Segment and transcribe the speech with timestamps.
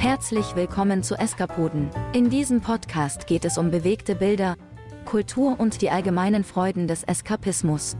[0.00, 1.90] Herzlich willkommen zu Eskapoden.
[2.14, 4.56] In diesem Podcast geht es um bewegte Bilder,
[5.04, 7.98] Kultur und die allgemeinen Freuden des Eskapismus.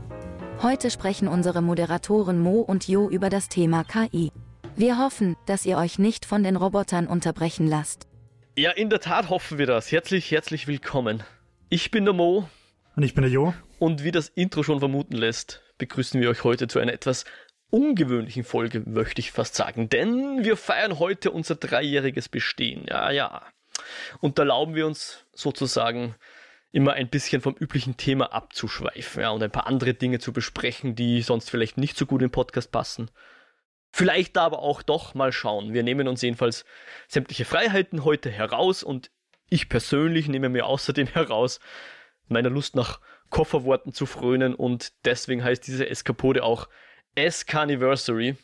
[0.63, 4.31] Heute sprechen unsere Moderatoren Mo und Jo über das Thema KI.
[4.75, 8.07] Wir hoffen, dass ihr euch nicht von den Robotern unterbrechen lasst.
[8.57, 9.91] Ja, in der Tat hoffen wir das.
[9.91, 11.21] Herzlich, herzlich willkommen.
[11.69, 12.49] Ich bin der Mo.
[12.95, 13.53] Und ich bin der Jo.
[13.77, 17.25] Und wie das Intro schon vermuten lässt, begrüßen wir euch heute zu einer etwas
[17.71, 19.89] ungewöhnlichen Folge, möchte ich fast sagen.
[19.89, 22.85] Denn wir feiern heute unser dreijähriges Bestehen.
[22.87, 23.41] Ja, ja.
[24.19, 26.15] Und da erlauben wir uns sozusagen
[26.71, 30.95] immer ein bisschen vom üblichen Thema abzuschweifen ja, und ein paar andere Dinge zu besprechen,
[30.95, 33.11] die sonst vielleicht nicht so gut im Podcast passen.
[33.91, 35.73] Vielleicht aber auch doch mal schauen.
[35.73, 36.63] Wir nehmen uns jedenfalls
[37.09, 39.11] sämtliche Freiheiten heute heraus und
[39.49, 41.59] ich persönlich nehme mir außerdem heraus,
[42.27, 46.67] meiner Lust nach Kofferworten zu frönen und deswegen heißt diese Eskapode auch
[47.15, 48.37] S-Carniversary.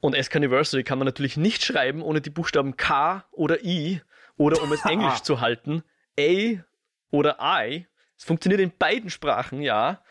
[0.00, 4.02] Und S-Carniversary kann man natürlich nicht schreiben ohne die Buchstaben K oder I
[4.36, 5.82] oder um es englisch zu halten,
[6.18, 6.62] A
[7.10, 7.86] oder I.
[8.18, 10.02] Es funktioniert in beiden Sprachen, ja.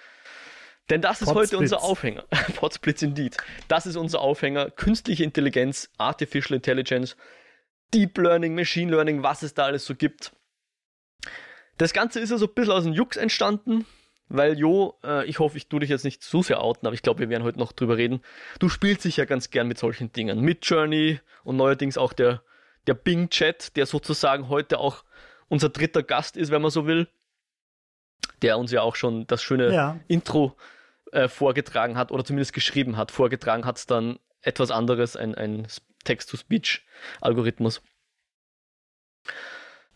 [0.90, 1.52] Denn das ist Potsblitz.
[1.52, 2.24] heute unser Aufhänger.
[2.56, 3.38] Potsblitz indeed.
[3.68, 4.72] Das ist unser Aufhänger.
[4.72, 7.16] Künstliche Intelligenz, Artificial Intelligence,
[7.94, 10.34] Deep Learning, Machine Learning, was es da alles so gibt.
[11.78, 13.86] Das Ganze ist ja so ein bisschen aus dem Jux entstanden.
[14.34, 17.02] Weil Jo, äh, ich hoffe, ich tue dich jetzt nicht zu sehr outen, aber ich
[17.02, 18.22] glaube, wir werden heute noch drüber reden.
[18.60, 20.40] Du spielst dich ja ganz gern mit solchen Dingen.
[20.40, 22.42] Mit Journey und neuerdings auch der,
[22.88, 25.04] der Bing-Chat, der sozusagen heute auch
[25.50, 27.10] unser dritter Gast ist, wenn man so will.
[28.42, 30.00] Der uns ja auch schon das schöne ja.
[30.08, 30.56] Intro
[31.12, 33.12] äh, vorgetragen hat oder zumindest geschrieben hat.
[33.12, 35.68] Vorgetragen hat es dann etwas anderes, ein, ein
[36.06, 37.82] Text-to-Speech-Algorithmus.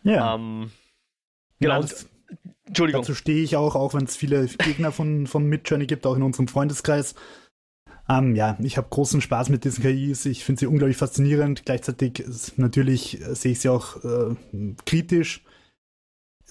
[0.03, 0.36] Ja.
[0.36, 0.72] Ähm,
[1.61, 1.81] genau.
[1.81, 1.88] Ja,
[2.66, 3.02] Entschuldigung.
[3.02, 6.23] Dazu stehe ich auch, auch wenn es viele Gegner von, von Midjourney gibt, auch in
[6.23, 7.16] unserem Freundeskreis.
[8.09, 10.25] Ähm, ja, ich habe großen Spaß mit diesen KIs.
[10.25, 11.66] Ich finde sie unglaublich faszinierend.
[11.66, 12.23] Gleichzeitig
[12.57, 14.35] natürlich äh, sehe ich sie auch äh,
[14.85, 15.44] kritisch.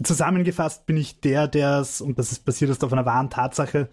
[0.02, 3.88] Zusammengefasst bin ich der, der es, und das ist basiert ist auf einer wahren Tatsache,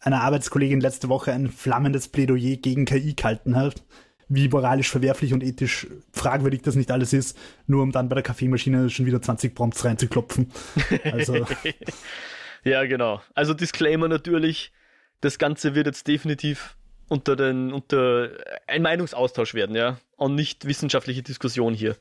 [0.00, 3.84] einer Arbeitskollegin letzte Woche ein flammendes Plädoyer gegen KI gehalten hat
[4.28, 8.22] wie moralisch verwerflich und ethisch fragwürdig das nicht alles ist, nur um dann bei der
[8.22, 10.52] Kaffeemaschine schon wieder 20 Prompts reinzuklopfen.
[11.12, 11.46] Also.
[12.64, 13.22] ja, genau.
[13.34, 14.72] Also Disclaimer natürlich,
[15.20, 16.76] das Ganze wird jetzt definitiv
[17.08, 18.30] unter den, unter
[18.66, 19.98] ein Meinungsaustausch werden, ja.
[20.16, 21.96] Und nicht wissenschaftliche Diskussion hier.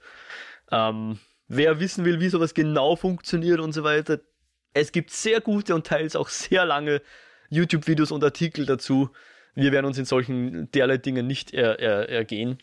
[0.72, 4.20] Ähm, wer wissen will, wie sowas genau funktioniert und so weiter,
[4.74, 7.02] es gibt sehr gute und teils auch sehr lange
[7.50, 9.10] YouTube-Videos und Artikel dazu
[9.58, 12.60] wir werden uns in solchen derlei Dingen nicht er, er, ergehen.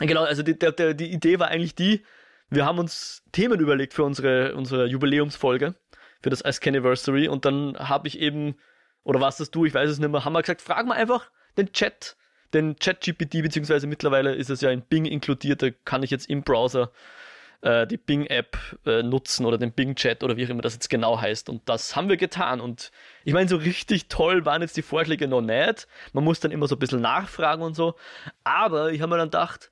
[0.00, 2.04] Genau, also die, der, die Idee war eigentlich die,
[2.48, 5.76] wir haben uns Themen überlegt für unsere, unsere Jubiläumsfolge,
[6.20, 8.56] für das Ask Anniversary und dann habe ich eben,
[9.04, 11.30] oder was das du, ich weiß es nicht mehr, haben wir gesagt, frag mal einfach
[11.56, 12.16] den Chat,
[12.54, 16.42] den Chat-GPT, beziehungsweise mittlerweile ist es ja in Bing inkludiert, da kann ich jetzt im
[16.42, 16.90] Browser
[17.62, 18.56] äh, die Bing-App
[18.86, 21.48] äh, nutzen oder den Bing-Chat oder wie auch immer das jetzt genau heißt.
[21.48, 22.60] Und das haben wir getan.
[22.60, 22.90] Und
[23.24, 25.86] ich meine, so richtig toll waren jetzt die Vorschläge noch nicht.
[26.12, 27.94] Man muss dann immer so ein bisschen nachfragen und so.
[28.44, 29.70] Aber ich habe mir dann gedacht,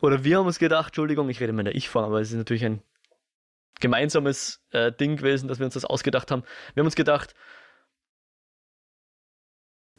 [0.00, 2.36] oder wir haben uns gedacht, Entschuldigung, ich rede mal in der Ich-Form, aber es ist
[2.36, 2.82] natürlich ein
[3.80, 6.42] gemeinsames äh, Ding gewesen, dass wir uns das ausgedacht haben.
[6.74, 7.34] Wir haben uns gedacht,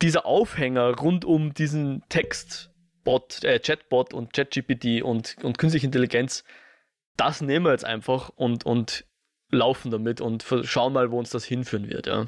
[0.02, 6.44] dieser Aufhänger rund um diesen Textbot, äh, Chatbot und ChatGPT und, und künstliche Intelligenz,
[7.18, 9.06] das nehmen wir jetzt einfach und, und
[9.50, 12.28] laufen damit und schauen mal, wo uns das hinführen wird, ja.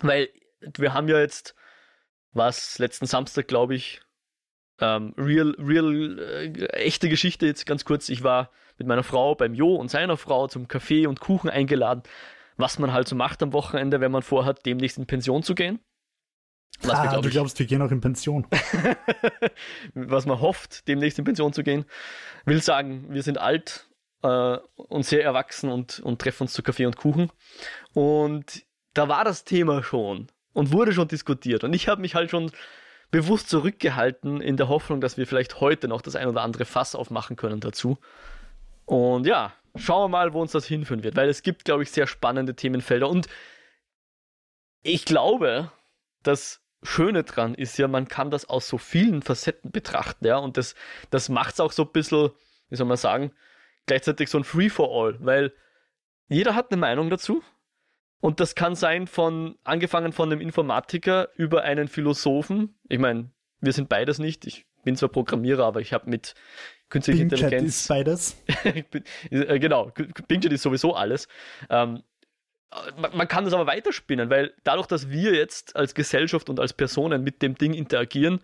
[0.00, 0.28] Weil
[0.76, 1.54] wir haben ja jetzt,
[2.32, 4.00] was letzten Samstag, glaube ich,
[4.80, 8.08] ähm, real, real, äh, echte Geschichte jetzt ganz kurz.
[8.08, 12.02] Ich war mit meiner Frau beim Jo und seiner Frau zum Kaffee und Kuchen eingeladen,
[12.56, 15.80] was man halt so macht am Wochenende, wenn man vorhat, demnächst in Pension zu gehen.
[16.82, 18.46] Was ah, wir, glaub du glaubst, wir gehen auch in Pension.
[19.94, 21.84] was man hofft, demnächst in Pension zu gehen.
[22.46, 23.89] Will sagen, wir sind alt,
[24.22, 27.30] äh, und sehr erwachsen und, und treffen uns zu Kaffee und Kuchen.
[27.94, 28.64] Und
[28.94, 31.64] da war das Thema schon und wurde schon diskutiert.
[31.64, 32.50] Und ich habe mich halt schon
[33.10, 36.94] bewusst zurückgehalten in der Hoffnung, dass wir vielleicht heute noch das ein oder andere Fass
[36.94, 37.98] aufmachen können dazu.
[38.84, 41.90] Und ja, schauen wir mal, wo uns das hinführen wird, weil es gibt, glaube ich,
[41.90, 43.08] sehr spannende Themenfelder.
[43.08, 43.28] Und
[44.82, 45.70] ich glaube,
[46.22, 50.56] das Schöne dran ist ja, man kann das aus so vielen Facetten betrachten, ja, und
[50.56, 50.74] das,
[51.10, 52.30] das macht es auch so ein bisschen,
[52.70, 53.32] wie soll man sagen,
[53.86, 55.52] gleichzeitig so ein Free-for-all, weil
[56.28, 57.42] jeder hat eine Meinung dazu.
[58.20, 62.78] Und das kann sein von, angefangen von einem Informatiker über einen Philosophen.
[62.88, 63.30] Ich meine,
[63.60, 64.46] wir sind beides nicht.
[64.46, 66.34] Ich bin zwar Programmierer, aber ich habe mit
[66.90, 67.80] künstlicher Bing Intelligenz.
[67.80, 68.36] ist beides.
[69.30, 69.92] Äh, genau,
[70.28, 71.28] BingChat ist sowieso alles.
[71.70, 72.02] Ähm,
[72.96, 76.72] man, man, kann das aber weiterspinnen, weil dadurch, dass wir jetzt als Gesellschaft und als
[76.72, 78.40] Personen mit dem Ding interagieren,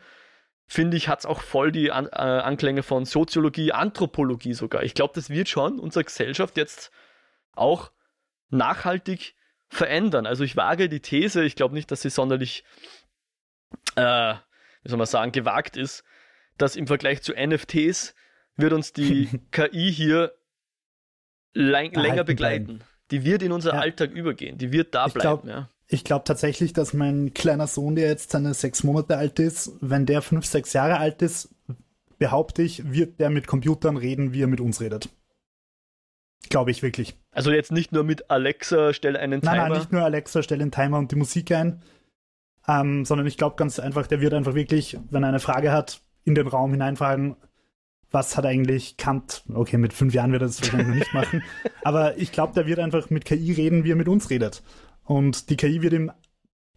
[0.67, 4.83] finde ich, hat es auch voll die An äh, Anklänge von Soziologie, Anthropologie sogar.
[4.83, 6.91] Ich glaube, das wird schon unsere Gesellschaft jetzt
[7.53, 7.93] auch
[8.51, 9.35] nachhaltig
[9.69, 10.27] verändern.
[10.27, 12.65] Also ich wage die These, ich glaube nicht, dass sie sonderlich,
[13.97, 14.35] äh,
[14.83, 16.05] wie soll man sagen, gewagt ist,
[16.59, 18.15] dass im Vergleich zu NFTs
[18.57, 20.33] wird uns die KI hier
[21.53, 22.79] länger begleiten.
[22.79, 22.85] Bleiben.
[23.11, 23.81] Die wird in unser ja.
[23.81, 24.59] Alltag übergehen.
[24.59, 25.43] Die wird da ich bleiben.
[25.43, 25.71] Glaub, ja.
[25.89, 30.05] Ich glaube tatsächlich, dass mein kleiner Sohn, der jetzt seine sechs Monate alt ist, wenn
[30.05, 31.55] der fünf, sechs Jahre alt ist,
[32.19, 35.09] behaupte ich, wird der mit Computern reden, wie er mit uns redet.
[36.49, 37.17] Glaube ich wirklich.
[37.33, 39.57] Also jetzt nicht nur mit Alexa, stell einen Timer.
[39.57, 41.83] Nein, nein, nicht nur Alexa, stell einen Timer und die Musik ein,
[42.69, 46.01] ähm, sondern ich glaube ganz einfach, der wird einfach wirklich, wenn er eine Frage hat,
[46.25, 47.37] in den Raum hineinfragen,
[48.11, 51.43] was hat eigentlich Kant, okay, mit fünf Jahren wird er das wahrscheinlich noch nicht machen,
[51.85, 54.63] aber ich glaube, der wird einfach mit KI reden, wie er mit uns redet.
[55.07, 56.13] Und die KI wird ihm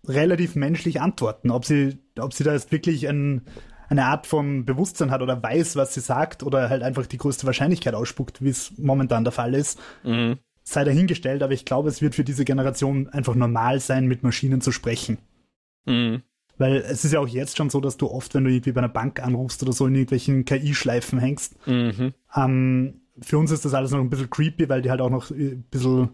[0.07, 3.41] relativ menschlich antworten, ob sie, ob sie da jetzt wirklich ein,
[3.89, 7.45] eine Art von Bewusstsein hat oder weiß, was sie sagt oder halt einfach die größte
[7.45, 10.37] Wahrscheinlichkeit ausspuckt, wie es momentan der Fall ist, mhm.
[10.63, 11.43] sei dahingestellt.
[11.43, 15.17] Aber ich glaube, es wird für diese Generation einfach normal sein, mit Maschinen zu sprechen.
[15.85, 16.21] Mhm.
[16.57, 18.81] Weil es ist ja auch jetzt schon so, dass du oft, wenn du irgendwie bei
[18.81, 21.55] einer Bank anrufst oder so, in irgendwelchen KI-Schleifen hängst.
[21.67, 22.13] Mhm.
[22.35, 25.31] Ähm, für uns ist das alles noch ein bisschen creepy, weil die halt auch noch
[25.31, 26.09] ein bisschen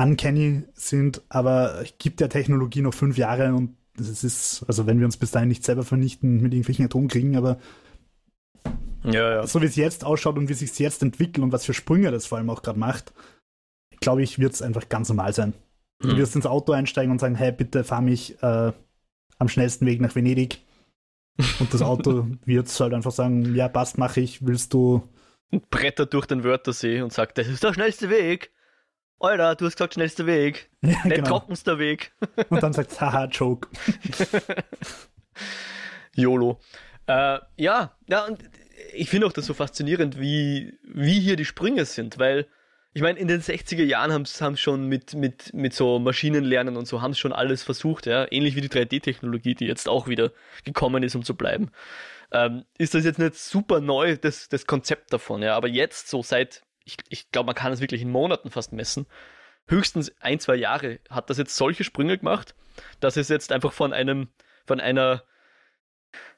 [0.00, 4.98] uncanny sind, aber es gibt der Technologie noch fünf Jahre und es ist, also wenn
[4.98, 7.58] wir uns bis dahin nicht selber vernichten mit irgendwelchen Atomkriegen, aber
[9.04, 9.46] ja, ja.
[9.46, 12.10] so wie es jetzt ausschaut und wie es sich jetzt entwickelt und was für Sprünge
[12.10, 13.12] das vor allem auch gerade macht,
[14.00, 15.54] glaube ich, wird es einfach ganz normal sein.
[16.02, 16.10] Hm.
[16.10, 18.72] Du wirst ins Auto einsteigen und sagen, hey, bitte fahr mich äh,
[19.38, 20.60] am schnellsten Weg nach Venedig.
[21.58, 25.02] Und das Auto wird halt einfach sagen, ja, passt, mache ich, willst du...
[25.50, 28.52] Und brettert durch den Wörthersee und sagt, das ist der schnellste Weg.
[29.20, 30.70] Alter, du hast gesagt, schnellster Weg.
[30.82, 31.28] Ja, Nicht genau.
[31.28, 32.12] trockenster Weg.
[32.48, 33.68] Und dann sagt haha, Joke.
[36.14, 36.58] YOLO.
[37.06, 38.38] Äh, ja, ja, und
[38.94, 42.46] ich finde auch das so faszinierend, wie, wie hier die Sprünge sind, weil
[42.92, 46.86] ich meine, in den 60er Jahren haben sie schon mit, mit, mit so Maschinenlernen und
[46.86, 48.26] so haben schon alles versucht, ja.
[48.30, 50.32] Ähnlich wie die 3D-Technologie, die jetzt auch wieder
[50.64, 51.70] gekommen ist, um zu bleiben.
[52.32, 55.56] Ähm, ist das jetzt nicht super neu, das, das Konzept davon, ja.
[55.56, 59.06] Aber jetzt, so seit ich, ich glaube, man kann es wirklich in Monaten fast messen.
[59.68, 62.54] Höchstens ein, zwei Jahre hat das jetzt solche Sprünge gemacht,
[62.98, 64.28] dass es jetzt einfach von einem,
[64.66, 65.22] von einer,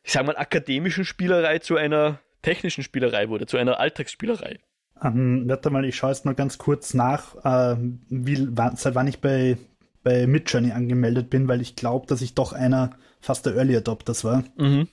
[0.02, 4.58] ich sag mal, akademischen Spielerei zu einer technischen Spielerei wurde, zu einer Alltagsspielerei.
[5.02, 7.76] Ähm, warte mal, ich schaue jetzt mal ganz kurz nach, äh,
[8.08, 9.56] wie, seit wann ich bei,
[10.02, 12.90] bei Midjourney angemeldet bin, weil ich glaube, dass ich doch einer
[13.20, 14.44] fast der Early Adopters war.
[14.56, 14.88] Mhm.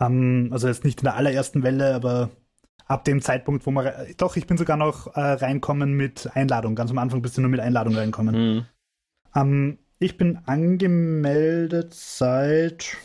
[0.00, 2.30] Ähm, also jetzt nicht in der allerersten Welle, aber
[2.90, 6.74] ab dem Zeitpunkt, wo man, doch, ich bin sogar noch äh, reinkommen mit Einladung.
[6.74, 8.34] Ganz am Anfang bist du nur mit Einladung reinkommen.
[8.34, 8.66] Mhm.
[9.36, 12.96] Ähm, ich bin angemeldet seit,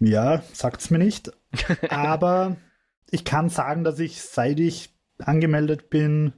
[0.00, 1.32] ja, sagt's mir nicht,
[1.88, 2.56] aber
[3.10, 6.34] ich kann sagen, dass ich, seit ich angemeldet bin,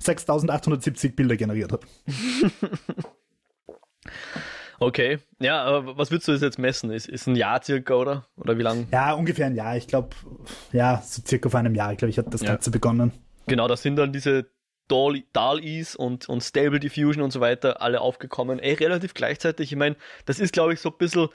[0.00, 1.86] 6870 Bilder generiert habe.
[4.80, 6.90] Okay, ja, aber was würdest du jetzt messen?
[6.90, 8.26] Ist, ist ein Jahr circa, oder?
[8.36, 8.86] Oder wie lange?
[8.92, 9.76] Ja, ungefähr ein Jahr.
[9.76, 10.10] Ich glaube,
[10.72, 12.52] ja, so circa vor einem Jahr, glaube ich, hat das ja.
[12.52, 13.12] Ganze begonnen.
[13.46, 14.46] Genau, das sind dann diese
[14.88, 18.58] DAL-E's und, und Stable Diffusion und so weiter alle aufgekommen.
[18.58, 19.72] Ey, relativ gleichzeitig.
[19.72, 19.96] Ich meine,
[20.26, 21.28] das ist, glaube ich, so ein bisschen,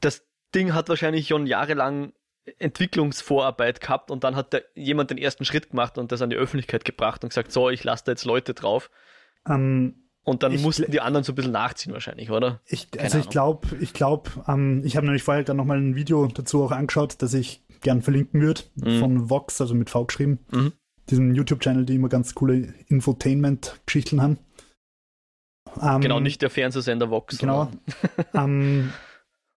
[0.00, 0.24] das
[0.54, 2.12] Ding hat wahrscheinlich schon jahrelang
[2.58, 6.36] Entwicklungsvorarbeit gehabt und dann hat der, jemand den ersten Schritt gemacht und das an die
[6.36, 8.90] Öffentlichkeit gebracht und gesagt, so, ich lasse da jetzt Leute drauf.
[9.48, 12.60] Ähm, und dann ich, mussten die anderen so ein bisschen nachziehen wahrscheinlich, oder?
[12.66, 16.26] Ich, also ich glaube, ich glaube, ähm, ich habe nämlich vorher dann nochmal ein Video
[16.26, 18.98] dazu auch angeschaut, das ich gern verlinken würde, mhm.
[18.98, 20.40] von Vox, also mit V geschrieben.
[20.50, 20.72] Mhm.
[21.08, 24.38] Diesem YouTube-Channel, die immer ganz coole Infotainment-Geschichten haben.
[25.80, 27.38] Ähm, genau, nicht der Fernsehsender Vox.
[27.38, 27.70] Genau.
[28.34, 28.92] ähm,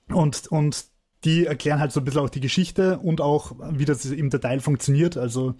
[0.08, 0.86] und, und
[1.24, 4.58] die erklären halt so ein bisschen auch die Geschichte und auch, wie das im Detail
[4.58, 5.16] funktioniert.
[5.16, 5.54] Also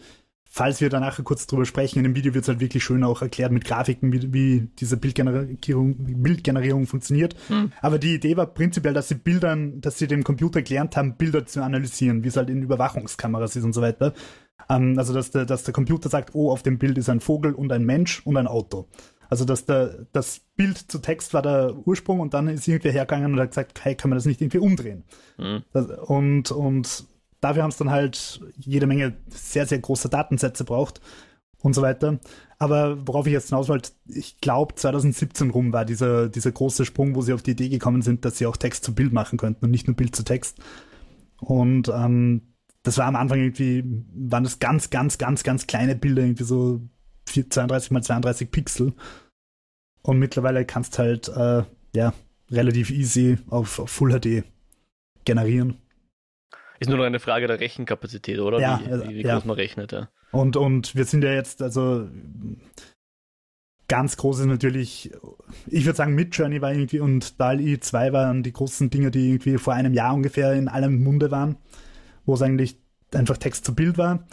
[0.49, 3.21] falls wir danach kurz drüber sprechen, in dem Video wird es halt wirklich schön auch
[3.21, 7.37] erklärt mit Grafiken, wie, wie diese Bildgenerierung, Bildgenerierung funktioniert.
[7.49, 7.73] Mhm.
[7.83, 11.45] Aber die Idee war prinzipiell, dass sie Bildern, dass sie dem Computer gelernt haben, Bilder
[11.45, 14.15] zu analysieren, wie es halt in Überwachungskameras ist und so weiter.
[14.69, 17.53] Ähm, also, dass der, dass der Computer sagt, oh, auf dem Bild ist ein Vogel
[17.53, 18.89] und ein Mensch und ein Auto.
[19.29, 23.33] Also, dass der, das Bild zu Text war der Ursprung und dann ist irgendwer hergegangen
[23.33, 25.05] und hat gesagt, hey, kann man das nicht irgendwie umdrehen?
[25.37, 25.65] Mhm.
[25.73, 27.05] Das, und, und
[27.41, 31.01] Dafür haben es dann halt jede Menge sehr, sehr große Datensätze braucht
[31.63, 32.19] und so weiter.
[32.59, 37.15] Aber worauf ich jetzt hinaus wollte, ich glaube 2017 rum war dieser, dieser große Sprung,
[37.15, 39.65] wo sie auf die Idee gekommen sind, dass sie auch Text zu Bild machen könnten
[39.65, 40.59] und nicht nur Bild zu Text.
[41.39, 46.23] Und ähm, das war am Anfang irgendwie, waren das ganz, ganz, ganz, ganz kleine Bilder,
[46.23, 46.81] irgendwie so
[47.27, 48.95] 32 mal 32 Pixel.
[50.03, 51.65] Und mittlerweile kannst halt, äh,
[51.95, 52.15] ja,
[52.51, 54.45] relativ easy auf, auf Full HD
[55.25, 55.79] generieren.
[56.79, 58.61] Ist nur noch eine Frage der Rechenkapazität, oder?
[58.61, 59.35] Ja, wie, also, wie, wie ja.
[59.35, 60.09] groß man rechnet, ja.
[60.33, 62.09] Und, und wir sind ja jetzt, also
[63.89, 65.13] ganz groß ist natürlich,
[65.67, 69.59] ich würde sagen, Midjourney war irgendwie und DAL-E 2 waren die großen Dinge, die irgendwie
[69.59, 71.57] vor einem Jahr ungefähr in allem Munde waren,
[72.25, 72.77] wo es eigentlich
[73.15, 74.27] einfach Text zu Bild war.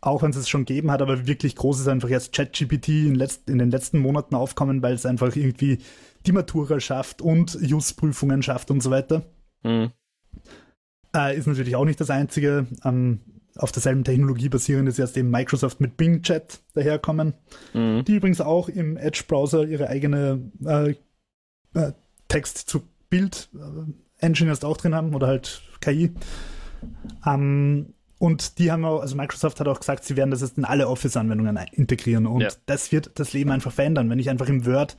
[0.00, 3.14] Auch wenn es es schon gegeben hat, aber wirklich groß ist einfach jetzt ChatGPT in,
[3.14, 5.78] letzt, in den letzten Monaten aufkommen, weil es einfach irgendwie
[6.26, 9.24] die Matura schafft und Just-Prüfungen schafft und so weiter.
[9.62, 9.92] Mhm.
[11.14, 12.66] Äh, ist natürlich auch nicht das einzige.
[12.84, 13.20] Ähm,
[13.56, 17.34] auf derselben Technologie basierend ist jetzt eben Microsoft mit Bing Chat daherkommen,
[17.72, 18.04] Mhm.
[18.04, 20.94] die übrigens auch im Edge-Browser ihre eigene äh,
[21.78, 21.92] äh,
[22.28, 26.12] Text-zu-Bild-Engine jetzt auch drin haben oder halt KI.
[27.26, 30.64] Ähm, und die haben auch, also Microsoft hat auch gesagt, sie werden das jetzt in
[30.64, 32.48] alle Office-Anwendungen integrieren und Ja.
[32.66, 34.08] das wird das Leben einfach verändern.
[34.10, 34.96] Wenn ich einfach im Word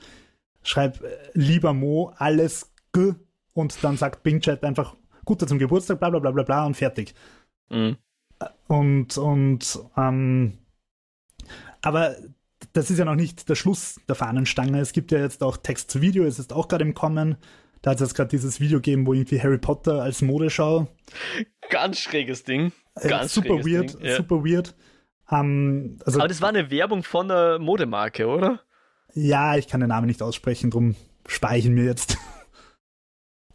[0.62, 3.12] schreibe, äh, lieber Mo, alles G
[3.52, 4.96] und dann sagt Bing Chat einfach,
[5.26, 7.14] guter zum Geburtstag, bla bla bla bla bla und fertig.
[7.68, 7.98] Mhm.
[8.66, 10.58] Und, und, ähm,
[11.82, 12.16] aber
[12.72, 14.80] das ist ja noch nicht der Schluss der Fahnenstange.
[14.80, 17.36] Es gibt ja jetzt auch Text zu Video, es ist auch gerade im Kommen.
[17.82, 20.88] Da hat es jetzt gerade dieses Video gegeben, wo irgendwie Harry Potter als Modeschau.
[21.68, 22.72] Ganz schräges Ding.
[22.94, 24.16] Äh, Ganz super schräges weird, Ding, ja.
[24.16, 24.74] super weird.
[25.30, 28.60] Ähm, also, Aber das war eine Werbung von einer Modemarke, oder?
[29.16, 30.94] ja, ich kann den Namen nicht aussprechen, drum
[31.26, 32.18] spare ich ihn mir jetzt.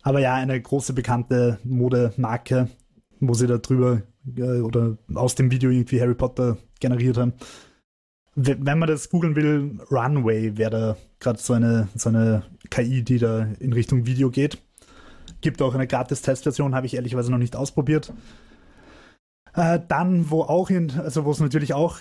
[0.04, 2.70] Aber ja, eine große bekannte Modemarke,
[3.20, 4.02] wo sie da drüber
[4.38, 7.34] äh, oder aus dem Video irgendwie Harry Potter generiert haben.
[8.34, 13.20] Wenn man das googeln will, Runway wäre da gerade so eine, so eine KI, die
[13.20, 14.58] da in Richtung Video geht.
[15.42, 18.14] Gibt auch eine Gratis-Testversion, habe ich ehrlicherweise noch nicht ausprobiert.
[19.54, 21.98] Äh, dann, wo auch in, also wo es natürlich auch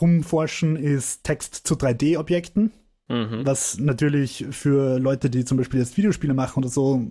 [0.00, 2.70] rumforschen, ist Text zu 3D-Objekten
[3.08, 3.46] Mhm.
[3.46, 7.06] was natürlich für Leute, die zum Beispiel jetzt Videospiele machen oder so,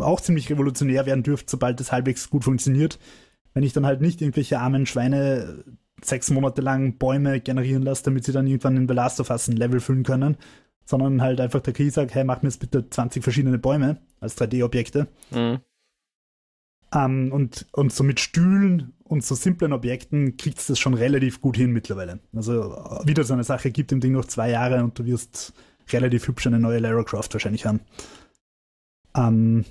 [0.00, 2.98] auch ziemlich revolutionär werden dürfte, sobald es halbwegs gut funktioniert.
[3.54, 5.64] Wenn ich dann halt nicht irgendwelche armen Schweine
[6.02, 9.48] sechs Monate lang Bäume generieren lasse, damit sie dann irgendwann in The Last of Us
[9.48, 10.36] ein Level füllen können,
[10.84, 14.36] sondern halt einfach der KI sagt, hey, mach mir jetzt bitte 20 verschiedene Bäume als
[14.38, 15.06] 3D-Objekte.
[15.30, 15.60] Mhm.
[16.92, 21.40] Ähm, und, und so mit Stühlen und so simplen Objekten kriegt es das schon relativ
[21.40, 22.20] gut hin mittlerweile.
[22.34, 25.52] Also äh, wieder so eine Sache, gibt dem Ding noch zwei Jahre und du wirst
[25.92, 27.80] relativ hübsch eine neue Lara Croft wahrscheinlich haben.
[29.16, 29.64] Ähm,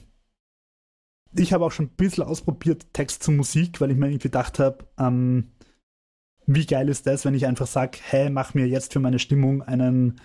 [1.35, 4.59] ich habe auch schon ein bisschen ausprobiert Text zu Musik, weil ich mir irgendwie gedacht
[4.59, 5.51] habe, ähm,
[6.45, 9.61] wie geil ist das, wenn ich einfach sage, hey, mach mir jetzt für meine Stimmung
[9.61, 10.19] einen,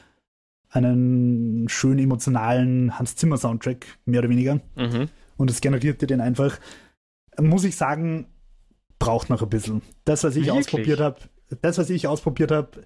[0.70, 5.08] einen schön emotionalen Hans Zimmer Soundtrack, mehr oder weniger Mhm.
[5.36, 6.58] und es generiert dir den einfach.
[7.40, 8.26] Muss ich sagen,
[8.98, 9.82] braucht noch ein bisschen.
[10.04, 10.66] Das, was ich Wirklich?
[10.66, 11.16] ausprobiert habe,
[11.62, 12.84] das, was ich ausprobiert habe,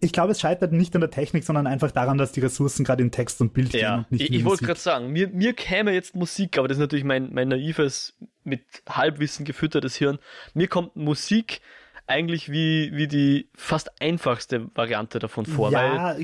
[0.00, 3.02] ich glaube, es scheitert nicht an der Technik, sondern einfach daran, dass die Ressourcen gerade
[3.02, 5.92] in Text und Bild gehen Ja, nicht ich, ich wollte gerade sagen, mir, mir käme
[5.92, 10.18] jetzt Musik, aber das ist natürlich mein, mein naives, mit Halbwissen gefüttertes Hirn.
[10.52, 11.60] Mir kommt Musik
[12.06, 16.16] eigentlich wie, wie die fast einfachste Variante davon vor, weil, ja,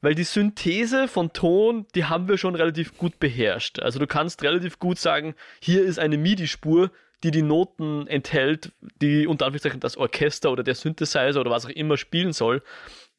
[0.00, 3.78] weil die Synthese von Ton, die haben wir schon relativ gut beherrscht.
[3.78, 6.90] Also du kannst relativ gut sagen, hier ist eine MIDI-Spur,
[7.22, 11.70] die die Noten enthält, die unter Anführungszeichen das Orchester oder der Synthesizer oder was auch
[11.70, 12.62] immer spielen soll.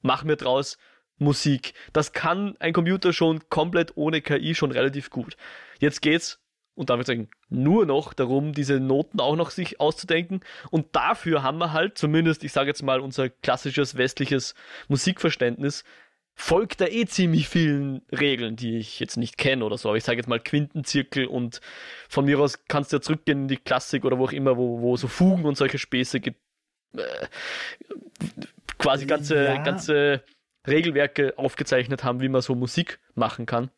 [0.02, 0.78] Mach mir draus
[1.18, 1.74] Musik.
[1.92, 5.36] Das kann ein Computer schon komplett ohne KI schon relativ gut.
[5.80, 6.40] Jetzt geht's
[6.76, 10.40] unter Anführungszeichen nur noch darum, diese Noten auch noch sich auszudenken.
[10.72, 14.56] Und dafür haben wir halt, zumindest, ich sage jetzt mal, unser klassisches westliches
[14.88, 15.84] Musikverständnis,
[16.42, 19.90] folgt da eh ziemlich vielen Regeln, die ich jetzt nicht kenne oder so.
[19.90, 21.60] Aber ich sage jetzt mal Quintenzirkel und
[22.08, 24.80] von mir aus kannst du ja zurückgehen in die Klassik oder wo auch immer, wo,
[24.80, 26.40] wo so Fugen und solche Späße gibt.
[26.94, 27.28] Äh,
[28.78, 29.62] quasi ganze, Ja.
[29.62, 30.24] ganze
[30.66, 33.70] Regelwerke aufgezeichnet haben, wie man so Musik machen kann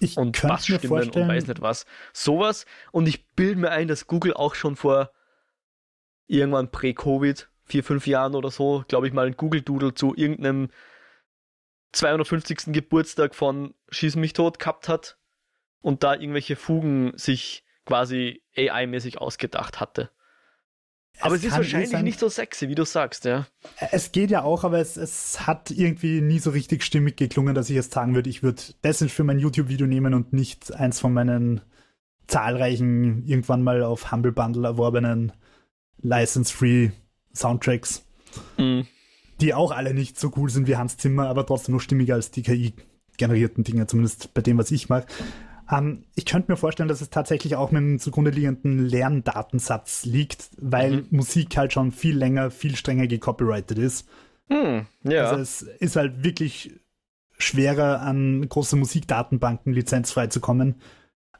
[0.00, 1.86] ich und Bassstimmen und weiß nicht was.
[2.12, 2.66] Sowas.
[2.90, 5.12] Und ich bilde mir ein, dass Google auch schon vor
[6.26, 10.68] irgendwann prä-Covid, vier, fünf Jahren oder so, glaube ich mal, ein Google Doodle zu irgendeinem
[11.96, 12.72] 250.
[12.72, 15.18] Geburtstag von Schieß mich tot gehabt hat
[15.80, 20.10] und da irgendwelche Fugen sich quasi AI-mäßig ausgedacht hatte.
[21.20, 23.46] Aber es, ist wahrscheinlich sein- nicht so sexy, wie du sagst, ja.
[23.90, 27.70] Es geht ja auch, aber es, es hat irgendwie nie so richtig stimmig geklungen, dass
[27.70, 31.14] ich jetzt sagen würde, ich würde das für mein YouTube-Video nehmen und nicht eins von
[31.14, 31.62] meinen
[32.26, 35.32] zahlreichen, irgendwann mal auf Humble Bundle erworbenen
[36.02, 36.90] License-Free
[37.34, 38.04] Soundtracks,
[38.58, 38.86] Mhm.
[39.40, 42.30] Die auch alle nicht so cool sind wie Hans Zimmer, aber trotzdem noch stimmiger als
[42.30, 45.06] die KI-generierten Dinge, zumindest bei dem, was ich mache.
[45.70, 50.48] Ähm, ich könnte mir vorstellen, dass es tatsächlich auch mit dem zugrunde liegenden Lerndatensatz liegt,
[50.58, 51.06] weil Mhm.
[51.10, 54.08] Musik halt schon viel länger, viel strenger gecopyrighted ist.
[54.48, 55.30] Hm, ja.
[55.30, 56.78] Also es ist halt wirklich
[57.38, 60.76] schwerer an große Musikdatenbanken lizenzfrei zu kommen,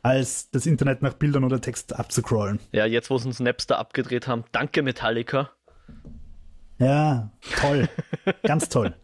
[0.03, 2.59] als das Internet nach Bildern oder Text abzucrollen.
[2.73, 5.51] Ja, jetzt wo sie uns Napster abgedreht haben, danke Metallica.
[6.79, 7.31] Ja,
[7.61, 7.89] toll.
[8.43, 8.95] Ganz toll.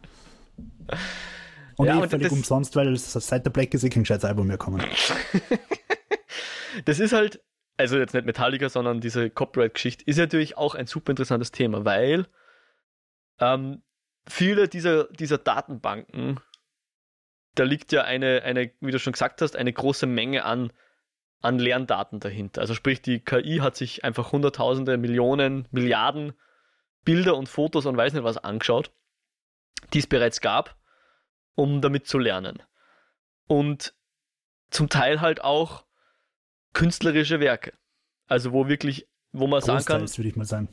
[1.76, 4.46] Und ja, eh völlig das, umsonst, weil seit der Black ist eh kein gescheites Album
[4.46, 4.84] mehr kommen.
[6.84, 7.42] das ist halt,
[7.76, 12.26] also jetzt nicht Metallica, sondern diese Copyright-Geschichte, ist natürlich auch ein super interessantes Thema, weil
[13.40, 13.82] ähm,
[14.26, 16.40] viele dieser, dieser Datenbanken,
[17.54, 20.72] da liegt ja eine, eine, wie du schon gesagt hast, eine große Menge an,
[21.40, 22.60] an Lerndaten dahinter.
[22.60, 26.34] Also sprich, die KI hat sich einfach hunderttausende, Millionen, Milliarden
[27.04, 28.92] Bilder und Fotos und weiß nicht was angeschaut,
[29.92, 30.76] die es bereits gab,
[31.54, 32.62] um damit zu lernen.
[33.46, 33.94] Und
[34.70, 35.84] zum Teil halt auch
[36.72, 37.72] künstlerische Werke.
[38.26, 40.68] Also wo wirklich, wo man Großteils, sagen kann, würde ich mal sagen.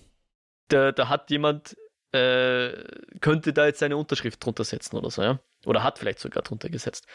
[0.70, 1.76] Da, da hat jemand,
[2.12, 2.72] äh,
[3.20, 5.40] könnte da jetzt seine Unterschrift drunter setzen oder so, ja?
[5.66, 7.06] Oder hat vielleicht sogar drunter gesetzt.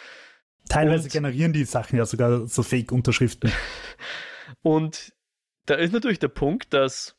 [0.68, 3.50] Teilweise und, generieren die Sachen ja sogar so Fake-Unterschriften.
[4.62, 5.14] und
[5.66, 7.16] da ist natürlich der Punkt, dass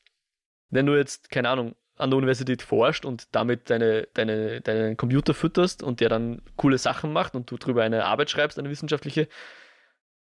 [0.70, 5.34] wenn du jetzt, keine Ahnung, an der Universität forscht und damit deine, deine, deinen Computer
[5.34, 9.28] fütterst und der dann coole Sachen macht und du darüber eine Arbeit schreibst, eine wissenschaftliche,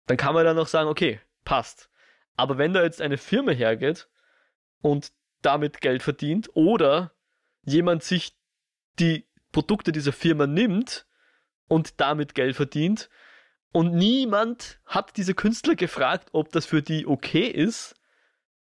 [0.05, 1.89] dann kann man dann auch sagen, okay, passt.
[2.35, 4.07] Aber wenn da jetzt eine Firma hergeht
[4.81, 5.11] und
[5.41, 7.11] damit Geld verdient oder
[7.63, 8.33] jemand sich
[8.99, 11.07] die Produkte dieser Firma nimmt
[11.67, 13.09] und damit Geld verdient
[13.71, 17.95] und niemand hat diese Künstler gefragt, ob das für die okay ist,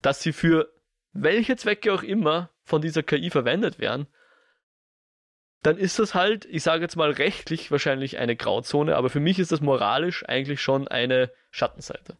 [0.01, 0.73] dass sie für
[1.13, 4.07] welche Zwecke auch immer von dieser KI verwendet werden,
[5.61, 9.39] dann ist das halt, ich sage jetzt mal rechtlich wahrscheinlich eine Grauzone, aber für mich
[9.39, 12.15] ist das moralisch eigentlich schon eine Schattenseite.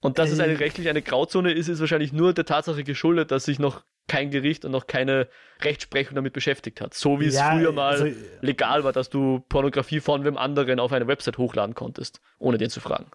[0.00, 0.56] Und dass es eine äh.
[0.56, 4.64] rechtlich eine Grauzone ist, ist wahrscheinlich nur der Tatsache geschuldet, dass sich noch kein Gericht
[4.64, 5.28] und noch keine
[5.62, 6.92] Rechtsprechung damit beschäftigt hat.
[6.92, 8.06] So wie es ja, früher mal also,
[8.40, 12.68] legal war, dass du Pornografie von wem anderen auf eine Website hochladen konntest, ohne den
[12.68, 13.06] zu fragen.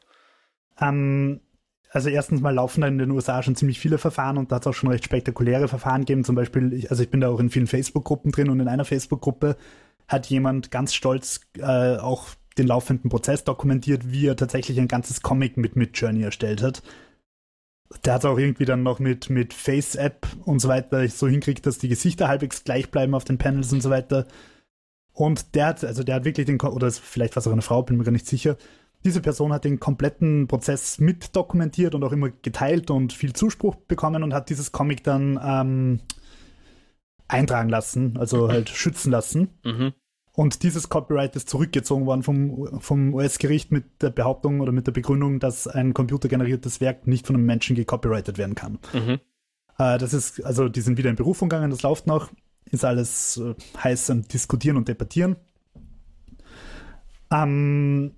[0.80, 1.42] Ähm,
[1.90, 4.64] also erstens mal laufen da in den USA schon ziemlich viele Verfahren und da hat
[4.64, 6.24] es auch schon recht spektakuläre Verfahren gegeben.
[6.24, 8.86] Zum Beispiel, ich, also ich bin da auch in vielen Facebook-Gruppen drin und in einer
[8.86, 9.56] Facebook-Gruppe
[10.08, 15.22] hat jemand ganz stolz äh, auch den laufenden Prozess dokumentiert, wie er tatsächlich ein ganzes
[15.22, 16.82] Comic mit Midjourney erstellt hat.
[18.04, 21.66] Der hat es auch irgendwie dann noch mit, mit Face-App und so weiter so hinkriegt,
[21.66, 24.28] dass die Gesichter halbwegs gleich bleiben auf den Panels und so weiter.
[25.14, 27.82] Und der hat, also der hat wirklich den, oder vielleicht war es auch eine Frau,
[27.84, 28.58] bin mir gar nicht sicher,
[29.06, 33.76] diese Person hat den kompletten Prozess mit dokumentiert und auch immer geteilt und viel Zuspruch
[33.76, 36.00] bekommen und hat dieses Comic dann ähm,
[37.28, 39.50] eintragen lassen, also halt schützen lassen.
[39.64, 39.94] Mhm.
[40.34, 44.92] Und dieses Copyright ist zurückgezogen worden vom, vom US-Gericht mit der Behauptung oder mit der
[44.92, 48.78] Begründung, dass ein computergeneriertes Werk nicht von einem Menschen gecopyrightet werden kann.
[48.94, 49.20] Mhm.
[49.80, 52.30] Äh, das ist, also die sind wieder in Berufung gegangen, das läuft noch,
[52.70, 55.38] ist alles äh, heiß am Diskutieren und Debattieren.
[57.32, 58.12] Ähm,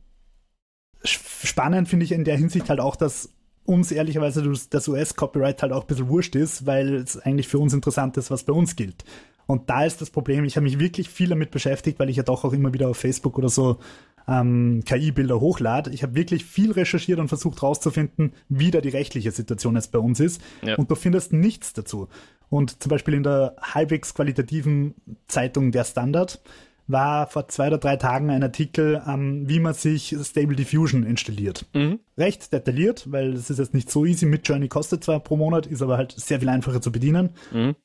[1.04, 3.30] spannend finde ich in der Hinsicht halt auch, dass
[3.66, 7.74] uns ehrlicherweise das US-Copyright halt auch ein bisschen wurscht ist, weil es eigentlich für uns
[7.74, 9.06] interessant ist, was bei uns gilt.
[9.46, 12.24] Und da ist das Problem, ich habe mich wirklich viel damit beschäftigt, weil ich ja
[12.24, 13.80] doch auch immer wieder auf Facebook oder so
[14.28, 15.92] ähm, KI-Bilder hochlade.
[15.92, 20.00] Ich habe wirklich viel recherchiert und versucht herauszufinden, wie da die rechtliche Situation jetzt bei
[20.00, 20.42] uns ist.
[20.62, 20.76] Ja.
[20.76, 22.10] Und du findest nichts dazu.
[22.50, 24.96] Und zum Beispiel in der halbwegs qualitativen
[25.28, 26.42] Zeitung Der Standard
[26.89, 31.65] war vor zwei oder drei Tagen ein Artikel, ähm, wie man sich Stable Diffusion installiert.
[31.73, 31.99] Mhm.
[32.17, 34.25] Recht detailliert, weil es ist jetzt nicht so easy.
[34.25, 37.30] Mit Journey kostet zwar pro Monat, ist aber halt sehr viel einfacher zu bedienen.
[37.52, 37.75] Mhm.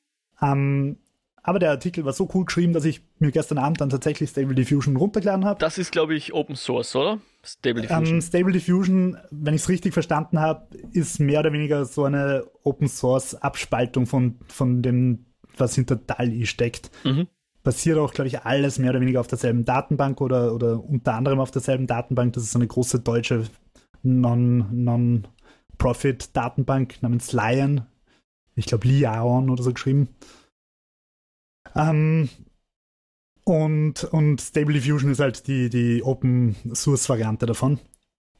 [0.40, 0.96] Ähm,
[1.42, 4.54] aber der Artikel war so cool geschrieben, dass ich mir gestern Abend dann tatsächlich Stable
[4.54, 5.60] Diffusion runtergeladen habe.
[5.60, 7.18] Das ist, glaube ich, Open Source, oder?
[7.44, 8.14] Stable ähm, Diffusion.
[8.14, 12.44] Ähm, Stable Diffusion, wenn ich es richtig verstanden habe, ist mehr oder weniger so eine
[12.62, 15.26] Open Source Abspaltung von, von dem,
[15.58, 16.90] was hinter DALI steckt.
[17.04, 17.28] Mhm
[17.64, 21.40] basiert auch, glaube ich, alles mehr oder weniger auf derselben Datenbank oder, oder unter anderem
[21.40, 22.34] auf derselben Datenbank.
[22.34, 23.48] Das ist eine große deutsche
[24.02, 27.80] Non-Profit-Datenbank non namens Lion.
[28.54, 30.08] Ich glaube, Liaon oder so geschrieben.
[31.74, 32.28] Ähm,
[33.44, 37.80] und, und Stable Diffusion ist halt die, die Open-Source-Variante davon,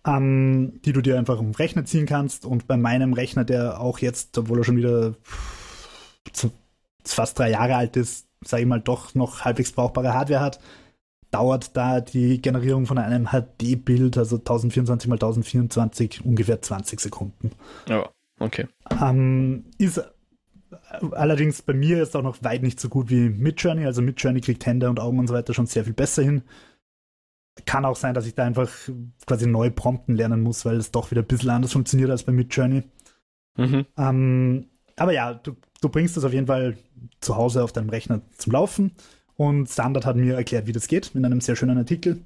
[0.07, 2.45] ähm, die du dir einfach im Rechner ziehen kannst.
[2.45, 5.15] Und bei meinem Rechner, der auch jetzt, obwohl er schon wieder
[7.05, 10.61] fast drei Jahre alt ist, sage ich mal, doch noch halbwegs brauchbare Hardware hat,
[11.31, 17.51] dauert da die Generierung von einem HD-Bild, also 1024 x 1024, ungefähr 20 Sekunden.
[17.89, 18.69] Ja, okay.
[19.03, 20.01] Ähm, ist
[21.13, 23.87] allerdings bei mir ist auch noch weit nicht so gut wie Midjourney.
[23.87, 26.43] Also Midjourney kriegt Hände und Augen und so weiter schon sehr viel besser hin.
[27.67, 28.71] Kann auch sein, dass ich da einfach
[29.27, 32.33] quasi neu prompten lernen muss, weil es doch wieder ein bisschen anders funktioniert als bei
[32.33, 32.83] Midjourney.
[33.57, 33.87] Mhm.
[33.97, 36.77] Ähm, aber ja, du, du bringst das auf jeden Fall
[37.21, 38.93] zu Hause auf deinem Rechner zum Laufen
[39.37, 42.21] Und Standard hat mir erklärt, wie das geht, in einem sehr schönen Artikel.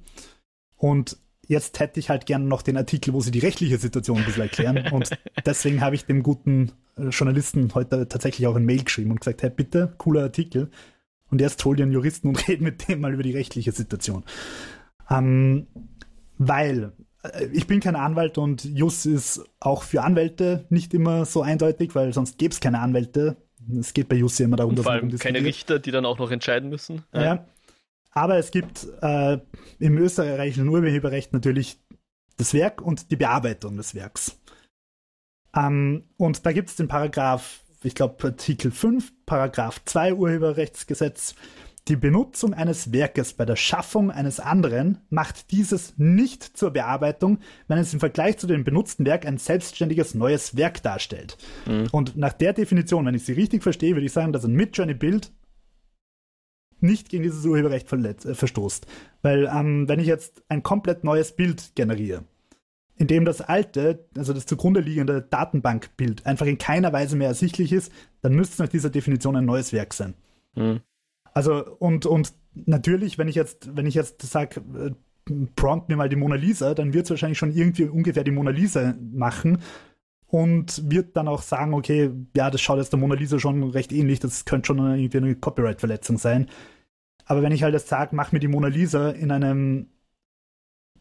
[0.77, 4.25] Und jetzt hätte ich halt gerne noch den Artikel, wo sie die rechtliche Situation ein
[4.25, 4.87] bisschen erklären.
[4.91, 5.09] Und
[5.45, 9.41] deswegen habe ich dem guten äh, Journalisten heute tatsächlich auch ein Mail geschrieben und gesagt,
[9.41, 10.69] hey, bitte, cooler Artikel.
[11.31, 14.23] Und erst hol dir einen Juristen und red mit dem mal über die rechtliche Situation.
[15.09, 15.67] Ähm,
[16.37, 16.93] weil
[17.51, 22.13] ich bin kein Anwalt und Jus ist auch für Anwälte nicht immer so eindeutig, weil
[22.13, 23.35] sonst gäbe es keine Anwälte.
[23.77, 26.31] Es geht bei Jus immer darum, und vor allem keine Richter, die dann auch noch
[26.31, 27.03] entscheiden müssen.
[27.13, 27.23] Ja.
[27.23, 27.45] ja.
[28.11, 29.37] Aber es gibt äh,
[29.79, 31.77] im österreichischen Urheberrecht natürlich
[32.37, 34.39] das Werk und die Bearbeitung des Werks.
[35.55, 41.35] Ähm, und da gibt es den Paragraph, ich glaube Artikel 5, Paragraph 2 Urheberrechtsgesetz,
[41.87, 47.77] die Benutzung eines Werkes bei der Schaffung eines anderen macht dieses nicht zur Bearbeitung, wenn
[47.77, 51.37] es im Vergleich zu dem benutzten Werk ein selbstständiges neues Werk darstellt.
[51.65, 51.87] Mhm.
[51.91, 55.31] Und nach der Definition, wenn ich sie richtig verstehe, würde ich sagen, dass ein Midjourney-Bild
[56.81, 58.85] nicht gegen dieses Urheberrecht äh, verstoßt.
[59.21, 62.23] Weil ähm, wenn ich jetzt ein komplett neues Bild generiere,
[62.97, 67.71] in dem das alte, also das zugrunde liegende Datenbankbild einfach in keiner Weise mehr ersichtlich
[67.71, 70.15] ist, dann müsste es nach dieser Definition ein neues Werk sein.
[70.55, 70.81] Mhm.
[71.33, 74.91] Also, und, und natürlich, wenn ich jetzt, wenn ich jetzt sage, äh,
[75.55, 78.51] prompt mir mal die Mona Lisa, dann wird es wahrscheinlich schon irgendwie ungefähr die Mona
[78.51, 79.59] Lisa machen
[80.27, 83.91] und wird dann auch sagen, okay, ja, das schaut jetzt der Mona Lisa schon recht
[83.91, 86.47] ähnlich, das könnte schon irgendwie eine Copyright-Verletzung sein.
[87.25, 89.87] Aber wenn ich halt jetzt sage, mach mir die Mona Lisa in einem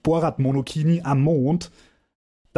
[0.03, 1.71] Borat-Monokini am Mond,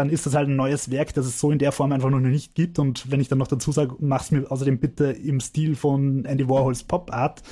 [0.00, 2.20] dann ist das halt ein neues Werk, das es so in der Form einfach noch
[2.20, 2.78] nicht gibt.
[2.78, 6.48] Und wenn ich dann noch dazu sage, mach's mir außerdem bitte im Stil von Andy
[6.48, 7.42] Warhols Pop Art,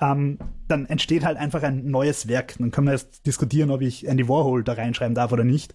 [0.00, 2.56] ähm, dann entsteht halt einfach ein neues Werk.
[2.58, 5.72] Dann können wir jetzt diskutieren, ob ich Andy Warhol da reinschreiben darf oder nicht.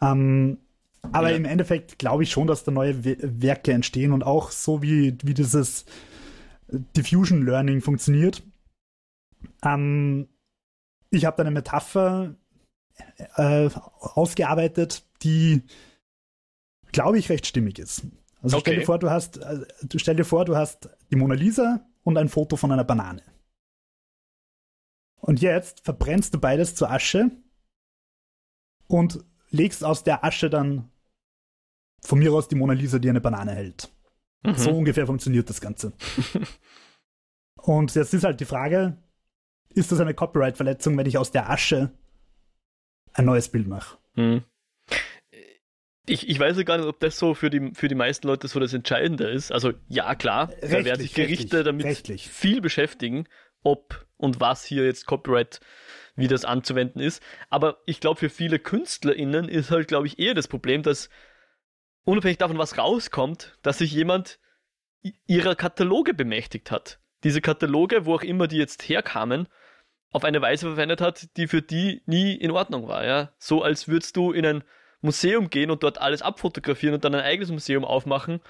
[0.00, 0.56] Ähm,
[1.12, 1.36] aber ja.
[1.36, 5.34] im Endeffekt glaube ich schon, dass da neue Werke entstehen und auch so wie, wie
[5.34, 5.84] dieses
[6.96, 8.42] Diffusion Learning funktioniert.
[9.62, 10.28] Ähm,
[11.10, 12.36] ich habe da eine Metapher
[13.36, 15.62] äh, ausgearbeitet, die,
[16.92, 18.02] glaube ich, recht stimmig ist.
[18.42, 18.70] Also okay.
[18.72, 22.18] stell dir vor, du hast, äh, stell dir vor, du hast die Mona Lisa und
[22.18, 23.22] ein Foto von einer Banane.
[25.16, 27.30] Und jetzt verbrennst du beides zur Asche
[28.86, 30.90] und legst aus der Asche dann
[32.02, 33.90] von mir aus die Mona Lisa, die eine Banane hält.
[34.42, 34.56] Mhm.
[34.56, 35.94] So ungefähr funktioniert das Ganze.
[37.56, 38.98] und jetzt ist halt die Frage,
[39.70, 41.90] ist das eine Copyright-Verletzung, wenn ich aus der Asche
[43.14, 43.98] ein neues Bild mache.
[44.14, 44.42] Hm.
[46.06, 48.46] Ich, ich weiß ja gar nicht, ob das so für die, für die meisten Leute
[48.46, 49.50] so das Entscheidende ist.
[49.50, 52.28] Also ja, klar, rechtlich, da werden sich Gerichte rechtlich, damit rechtlich.
[52.28, 53.26] viel beschäftigen,
[53.62, 55.60] ob und was hier jetzt Copyright,
[56.14, 57.22] wie das anzuwenden ist.
[57.48, 61.08] Aber ich glaube, für viele KünstlerInnen ist halt, glaube ich, eher das Problem, dass
[62.04, 64.38] unabhängig davon, was rauskommt, dass sich jemand
[65.26, 67.00] ihrer Kataloge bemächtigt hat.
[67.24, 69.48] Diese Kataloge, wo auch immer die jetzt herkamen,
[70.14, 73.04] auf eine Weise verwendet hat, die für die nie in Ordnung war.
[73.04, 73.32] Ja?
[73.38, 74.64] So als würdest du in ein
[75.00, 78.40] Museum gehen und dort alles abfotografieren und dann ein eigenes Museum aufmachen,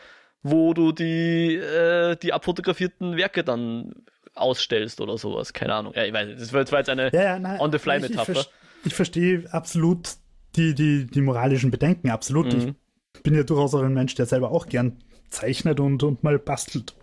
[0.43, 3.95] wo du die, äh, die abfotografierten Werke dann
[4.35, 5.55] ausstellst oder sowas.
[5.55, 5.95] Keine Ahnung.
[5.97, 6.41] Ja, ich weiß nicht.
[6.41, 8.33] Das war jetzt eine ja, ja, On-the-Fly-Metapher.
[8.33, 10.11] Ich, ich, ich, verstehe absolut
[10.57, 12.53] die, die, die moralischen Bedenken, absolut.
[12.53, 12.75] Mhm.
[13.17, 14.99] Ich bin ja durchaus auch ein Mensch, der selber auch gern
[15.31, 16.95] zeichnet und, und mal bastelt,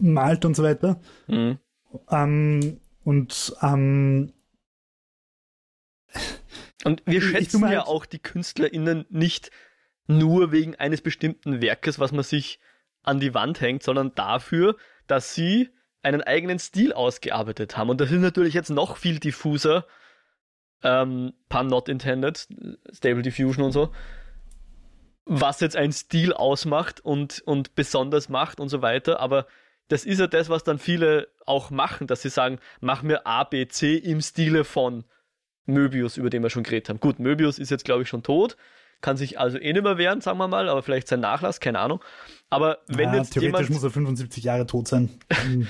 [0.00, 1.00] malt und so weiter.
[1.28, 1.58] Mhm.
[2.10, 4.32] Ähm, und ähm,
[6.84, 9.50] und wir schätzen ja halt auch die KünstlerInnen nicht
[10.06, 12.58] nur wegen eines bestimmten Werkes, was man sich
[13.02, 15.70] an die Wand hängt, sondern dafür, dass sie
[16.02, 17.90] einen eigenen Stil ausgearbeitet haben.
[17.90, 19.86] Und das ist natürlich jetzt noch viel diffuser,
[20.82, 22.48] ähm, pun not intended,
[22.92, 23.92] Stable Diffusion und so,
[25.26, 29.20] was jetzt ein Stil ausmacht und, und besonders macht und so weiter.
[29.20, 29.46] Aber
[29.90, 33.44] das ist ja das, was dann viele auch machen, dass sie sagen, mach mir A,
[33.44, 35.04] B, C im Stile von
[35.66, 37.00] Möbius, über den wir schon geredet haben.
[37.00, 38.56] Gut, Möbius ist jetzt, glaube ich, schon tot,
[39.00, 41.80] kann sich also eh nicht mehr wehren, sagen wir mal, aber vielleicht sein Nachlass, keine
[41.80, 42.02] Ahnung.
[42.50, 45.10] Aber wenn ja, jetzt theoretisch jemand, muss er 75 Jahre tot sein.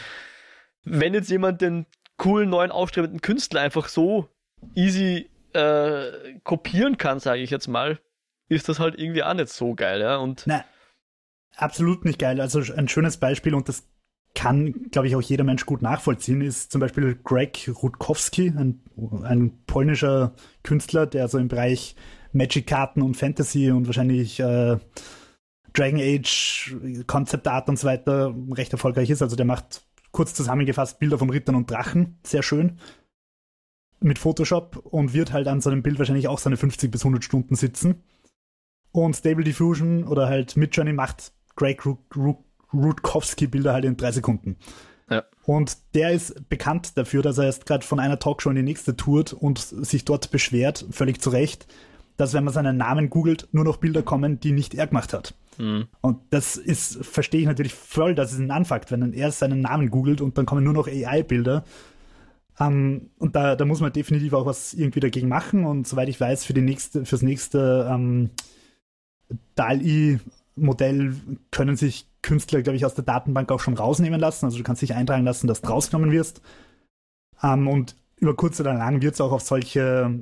[0.85, 1.87] wenn jetzt jemand den
[2.19, 4.29] coolen neuen aufstrebenden Künstler einfach so
[4.75, 7.99] easy äh, kopieren kann, sage ich jetzt mal,
[8.49, 10.17] ist das halt irgendwie auch nicht so geil, ja.
[10.17, 10.63] Und Na,
[11.57, 12.39] absolut nicht geil.
[12.39, 13.87] Also ein schönes Beispiel und das
[14.35, 18.81] kann, glaube ich, auch jeder Mensch gut nachvollziehen, ist zum Beispiel Greg Rutkowski, ein,
[19.23, 21.97] ein polnischer Künstler, der so im Bereich
[22.33, 24.79] Magic-Karten und Fantasy und wahrscheinlich äh,
[25.73, 29.23] Dragon Age, Concept Art und so weiter recht erfolgreich ist.
[29.23, 32.79] Also der macht kurz zusammengefasst Bilder von Rittern und Drachen, sehr schön,
[34.01, 37.57] mit Photoshop und wird halt an seinem Bild wahrscheinlich auch seine 50 bis 100 Stunden
[37.57, 38.03] sitzen.
[38.93, 44.57] Und Stable Diffusion oder halt Midjourney macht Greg Rutkowski Rutkowski-Bilder halt in drei Sekunden.
[45.11, 45.25] Ja.
[45.45, 48.97] Und der ist bekannt dafür, dass er erst gerade von einer Talkshow in die nächste
[48.97, 51.67] tourt und sich dort beschwert, völlig zu Recht,
[52.17, 55.35] dass wenn man seinen Namen googelt, nur noch Bilder kommen, die nicht er gemacht hat.
[55.59, 55.89] Mhm.
[56.01, 59.91] Und das ist, verstehe ich natürlich voll, dass es ein Anfakt, wenn er seinen Namen
[59.91, 61.65] googelt und dann kommen nur noch AI-Bilder.
[62.61, 65.65] Ähm, und da, da muss man definitiv auch was irgendwie dagegen machen.
[65.65, 68.31] Und soweit ich weiß, für die nächste, fürs nächste ähm,
[69.55, 71.15] DALI-Modell
[71.51, 74.45] können sich Künstler, glaube ich, aus der Datenbank auch schon rausnehmen lassen.
[74.47, 76.43] Also du kannst dich eintragen lassen, dass du rausgenommen wirst.
[77.43, 80.15] Ähm, und über kurz oder lang wird es auch auf solche,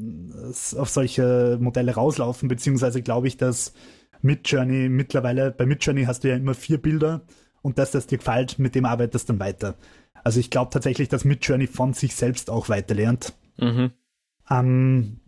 [0.77, 3.75] auf solche Modelle rauslaufen, beziehungsweise glaube ich, dass
[4.23, 7.23] Midjourney mittlerweile, bei Midjourney hast du ja immer vier Bilder
[7.61, 9.75] und das, das dir gefällt, mit dem arbeitest du dann weiter.
[10.23, 13.35] Also ich glaube tatsächlich, dass Midjourney von sich selbst auch weiter lernt.
[13.57, 13.93] Mhm.
[14.49, 15.21] Ähm,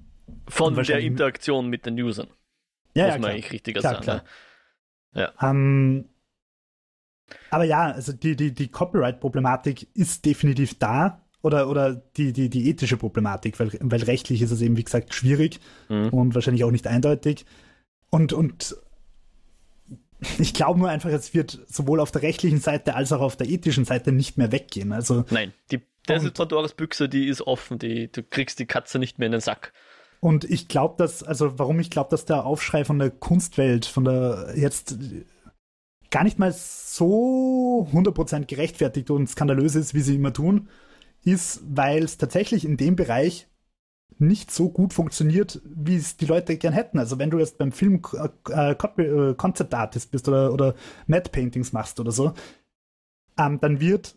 [0.48, 2.28] von der Interaktion mit den Usern.
[2.94, 3.32] Ja, muss ja, man klar.
[3.32, 4.04] eigentlich richtiger klar, sagen.
[4.04, 4.24] Klar.
[5.14, 5.50] Ja.
[5.50, 6.04] Ähm,
[7.50, 11.22] aber ja, also die, die, die Copyright-Problematik ist definitiv da.
[11.42, 15.14] Oder, oder die, die, die ethische Problematik, weil, weil rechtlich ist es eben, wie gesagt,
[15.14, 16.10] schwierig mhm.
[16.10, 17.46] und wahrscheinlich auch nicht eindeutig.
[18.10, 18.76] Und, und
[20.38, 23.48] ich glaube nur einfach, es wird sowohl auf der rechtlichen Seite als auch auf der
[23.48, 24.92] ethischen Seite nicht mehr weggehen.
[24.92, 28.98] Also, Nein, die, das ist Pandoras Büchse, die ist offen, die, du kriegst die Katze
[28.98, 29.72] nicht mehr in den Sack.
[30.20, 34.04] Und ich glaube, dass, also warum ich glaube, dass der Aufschrei von der Kunstwelt, von
[34.04, 34.98] der jetzt
[36.10, 40.68] gar nicht mal so 100% gerechtfertigt und skandalös ist, wie sie immer tun,
[41.22, 43.46] ist, weil es tatsächlich in dem Bereich
[44.18, 46.98] nicht so gut funktioniert, wie es die Leute gern hätten.
[46.98, 48.02] Also wenn du jetzt beim Film
[48.50, 50.74] äh, äh, Concept Artist bist oder, oder
[51.06, 52.34] Matte Paintings machst oder so,
[53.38, 54.16] ähm, dann wird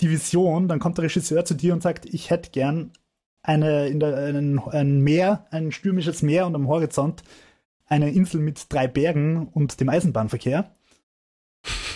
[0.00, 2.92] die Vision, dann kommt der Regisseur zu dir und sagt, ich hätte gern
[3.42, 7.22] eine, in der, einen, ein Meer, ein stürmisches Meer und am Horizont
[7.86, 10.70] eine Insel mit drei Bergen und dem Eisenbahnverkehr.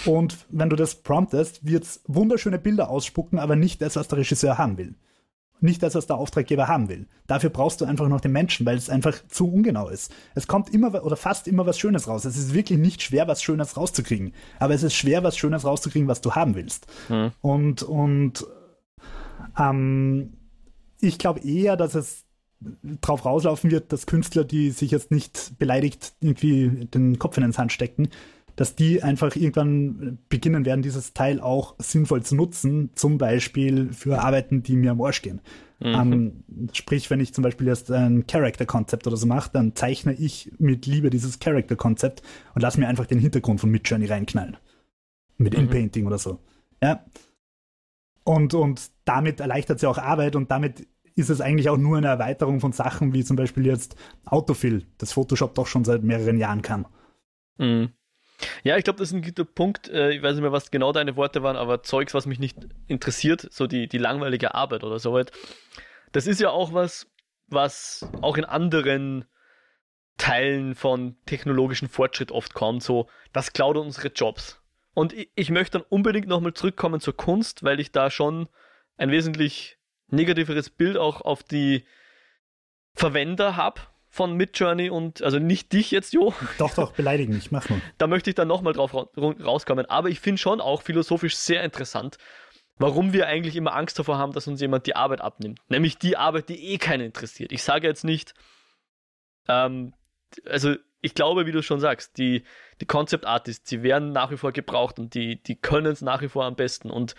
[0.07, 4.19] Und wenn du das promptest, wird es wunderschöne Bilder ausspucken, aber nicht das, was der
[4.19, 4.95] Regisseur haben will.
[5.61, 7.07] Nicht das, was der Auftraggeber haben will.
[7.27, 10.13] Dafür brauchst du einfach noch den Menschen, weil es einfach zu ungenau ist.
[10.35, 12.25] Es kommt immer oder fast immer was Schönes raus.
[12.27, 14.35] Es ist wirklich nicht schwer, was Schönes rauszukriegen.
[14.59, 16.87] Aber es ist schwer, was Schönes rauszukriegen, was du haben willst.
[17.09, 17.33] Mhm.
[17.41, 18.47] Und, und
[19.59, 20.35] ähm,
[21.01, 22.25] ich glaube eher, dass es
[23.01, 27.53] drauf rauslaufen wird, dass Künstler, die sich jetzt nicht beleidigt irgendwie den Kopf in den
[27.53, 28.09] Sand stecken,
[28.57, 34.23] dass die einfach irgendwann beginnen werden, dieses Teil auch sinnvoll zu nutzen, zum Beispiel für
[34.23, 35.41] Arbeiten, die mir am Arsch gehen.
[35.81, 35.95] Mhm.
[35.95, 40.53] Ähm, sprich, wenn ich zum Beispiel jetzt ein Character-Konzept oder so mache, dann zeichne ich
[40.59, 42.23] mit Liebe dieses Character-Konzept
[42.55, 44.57] und lasse mir einfach den Hintergrund von Midjourney reinknallen.
[45.37, 45.61] Mit mhm.
[45.61, 46.39] In-Painting oder so.
[46.83, 47.05] Ja.
[48.23, 50.87] Und, und damit erleichtert sie auch Arbeit und damit
[51.17, 55.13] ist es eigentlich auch nur eine Erweiterung von Sachen, wie zum Beispiel jetzt Autofill, das
[55.13, 56.87] Photoshop doch schon seit mehreren Jahren kann.
[57.59, 57.91] Mhm.
[58.65, 59.89] Ja, ich glaube, das ist ein guter Punkt.
[59.91, 62.57] Äh, ich weiß nicht mehr, was genau deine Worte waren, aber Zeugs, was mich nicht
[62.87, 65.33] interessiert, so die, die langweilige Arbeit oder so weit.
[66.13, 67.07] Das ist ja auch was,
[67.47, 69.27] was auch in anderen
[70.17, 74.63] Teilen von technologischen Fortschritt oft kommt, so, das klaut unsere Jobs.
[74.95, 78.49] Und ich möchte dann unbedingt nochmal zurückkommen zur Kunst, weil ich da schon
[78.97, 79.77] ein wesentlich
[80.09, 81.85] negativeres Bild auch auf die
[82.95, 83.81] Verwender habe
[84.15, 86.33] von Midjourney und, also nicht dich jetzt, Jo.
[86.59, 87.81] Doch, doch, beleidigen mich, mach mal.
[87.99, 89.87] Da möchte ich dann nochmal drauf rauskommen.
[89.87, 92.19] Aber ich finde schon auch philosophisch sehr interessant,
[92.79, 95.59] warum wir eigentlich immer Angst davor haben, dass uns jemand die Arbeit abnimmt.
[95.69, 97.51] Nämlich die Arbeit, die eh keinen interessiert.
[97.51, 98.35] Ich sage jetzt nicht,
[99.49, 99.95] ähm,
[100.47, 102.45] also ich glaube, wie du schon sagst, die,
[102.81, 106.23] die Concept Artists, sie werden nach wie vor gebraucht und die, die können es nach
[106.23, 106.89] wie vor am besten.
[106.89, 107.17] Und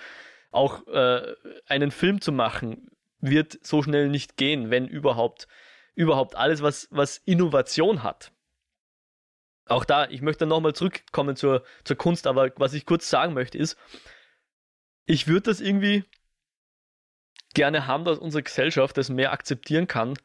[0.51, 1.33] auch äh,
[1.67, 5.49] einen Film zu machen, wird so schnell nicht gehen, wenn überhaupt
[5.95, 8.31] überhaupt alles, was, was Innovation hat.
[9.67, 13.57] Auch da, ich möchte nochmal zurückkommen zur, zur Kunst, aber was ich kurz sagen möchte
[13.57, 13.77] ist,
[15.05, 16.03] ich würde das irgendwie
[17.53, 20.15] gerne haben, dass unsere Gesellschaft das mehr akzeptieren kann,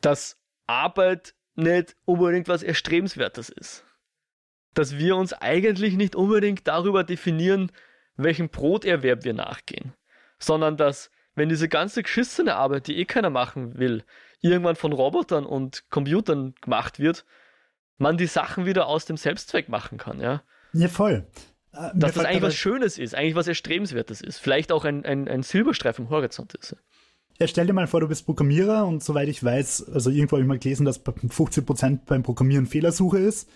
[0.00, 3.84] dass Arbeit nicht unbedingt was Erstrebenswertes ist.
[4.74, 7.72] Dass wir uns eigentlich nicht unbedingt darüber definieren,
[8.16, 9.94] welchem Broterwerb wir nachgehen,
[10.38, 14.04] sondern dass, wenn diese ganze geschissene Arbeit, die eh keiner machen will,
[14.40, 17.24] irgendwann von Robotern und Computern gemacht wird,
[17.98, 20.42] man die Sachen wieder aus dem Selbstzweck machen kann, ja.
[20.72, 21.26] Ja, voll.
[21.72, 25.28] Äh, Dass das eigentlich was Schönes ist, eigentlich was Erstrebenswertes ist, vielleicht auch ein, ein,
[25.28, 26.76] ein Silberstreif im Horizont ist.
[27.38, 30.42] Ja, stell dir mal vor, du bist Programmierer und soweit ich weiß, also irgendwo habe
[30.42, 33.48] ich mal gelesen, dass 50% beim Programmieren Fehlersuche ist.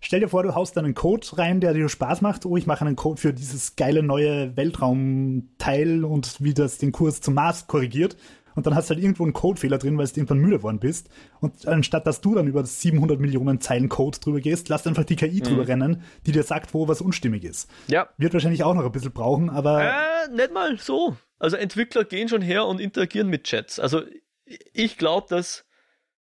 [0.00, 2.46] Stell dir vor, du haust einen Code rein, der dir Spaß macht.
[2.46, 7.20] Oh, ich mache einen Code für dieses geile neue Weltraumteil und wie das den Kurs
[7.20, 8.16] zum Mars korrigiert
[8.58, 11.08] und dann hast du halt irgendwo einen Codefehler drin, weil du irgendwann müde geworden bist.
[11.38, 15.14] Und anstatt dass du dann über 700 Millionen Zeilen Code drüber gehst, lass einfach die
[15.14, 15.44] KI mhm.
[15.44, 17.70] drüber rennen, die dir sagt, wo was unstimmig ist.
[17.86, 18.08] Ja.
[18.16, 19.84] Wird wahrscheinlich auch noch ein bisschen brauchen, aber.
[19.84, 21.16] Äh, nicht mal so.
[21.38, 23.78] Also Entwickler gehen schon her und interagieren mit Chats.
[23.78, 24.02] Also
[24.44, 25.64] ich glaube, dass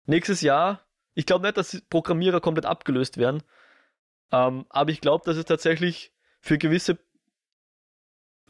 [0.06, 3.42] nächstes Jahr, ich glaube nicht, dass Programmierer komplett abgelöst werden,
[4.30, 7.00] ähm, aber ich glaube, dass es tatsächlich für gewisse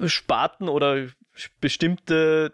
[0.04, 1.06] Sparten oder
[1.58, 2.52] bestimmte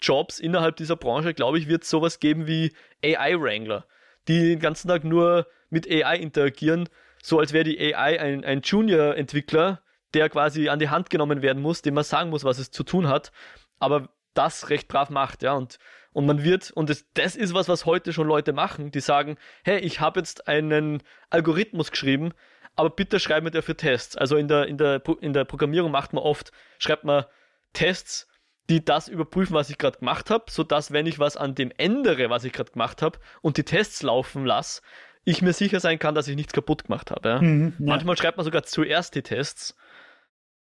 [0.00, 2.72] Jobs innerhalb dieser Branche, glaube ich, wird es sowas geben wie
[3.04, 3.86] AI-Wrangler,
[4.28, 6.88] die den ganzen Tag nur mit AI interagieren,
[7.22, 9.82] so als wäre die AI ein, ein Junior-Entwickler,
[10.14, 12.82] der quasi an die Hand genommen werden muss, dem man sagen muss, was es zu
[12.82, 13.30] tun hat,
[13.78, 15.78] aber das recht brav macht, ja, und,
[16.12, 19.36] und man wird, und das, das ist was, was heute schon Leute machen, die sagen,
[19.64, 22.32] hey, ich habe jetzt einen Algorithmus geschrieben,
[22.76, 24.16] aber bitte schreib mir dafür Tests.
[24.16, 27.24] Also in der, in der, in der Programmierung macht man oft, schreibt man
[27.72, 28.29] Tests,
[28.70, 32.30] die das überprüfen, was ich gerade gemacht habe, sodass, wenn ich was an dem ändere,
[32.30, 34.80] was ich gerade gemacht habe, und die Tests laufen lasse,
[35.24, 37.28] ich mir sicher sein kann, dass ich nichts kaputt gemacht habe.
[37.28, 37.42] Ja?
[37.42, 37.86] Mhm, ja.
[37.86, 39.76] Manchmal schreibt man sogar zuerst die Tests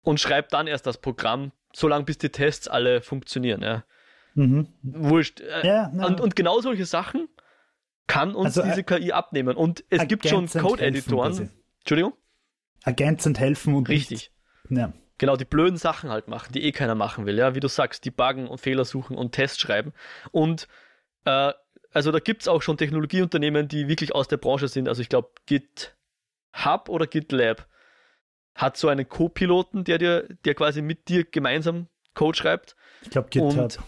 [0.01, 3.61] und schreibt dann erst das Programm, solange bis die Tests alle funktionieren.
[3.61, 3.83] Ja?
[4.35, 4.69] Mhm.
[4.83, 5.41] Wurscht.
[5.41, 7.27] Äh, ja, und, und genau solche Sachen
[8.07, 9.57] kann uns also, diese äh, KI abnehmen.
[9.57, 11.51] Und es gibt schon Code-Editoren.
[11.79, 12.13] Entschuldigung?
[12.85, 14.31] Ergänzend helfen und Richtig.
[14.69, 14.93] Nicht, ja.
[15.17, 18.05] Genau, die blöden Sachen halt machen, die eh keiner machen will, ja, wie du sagst,
[18.05, 19.93] die buggen und Fehler suchen und Tests schreiben.
[20.31, 20.67] Und
[21.25, 21.53] äh,
[21.91, 24.87] also da gibt es auch schon Technologieunternehmen, die wirklich aus der Branche sind.
[24.87, 27.67] Also ich glaube, GitHub oder GitLab
[28.53, 32.75] hat so einen Co-Piloten, der dir, der quasi mit dir gemeinsam Code schreibt.
[33.01, 33.57] Ich glaube GitHub.
[33.57, 33.79] Und,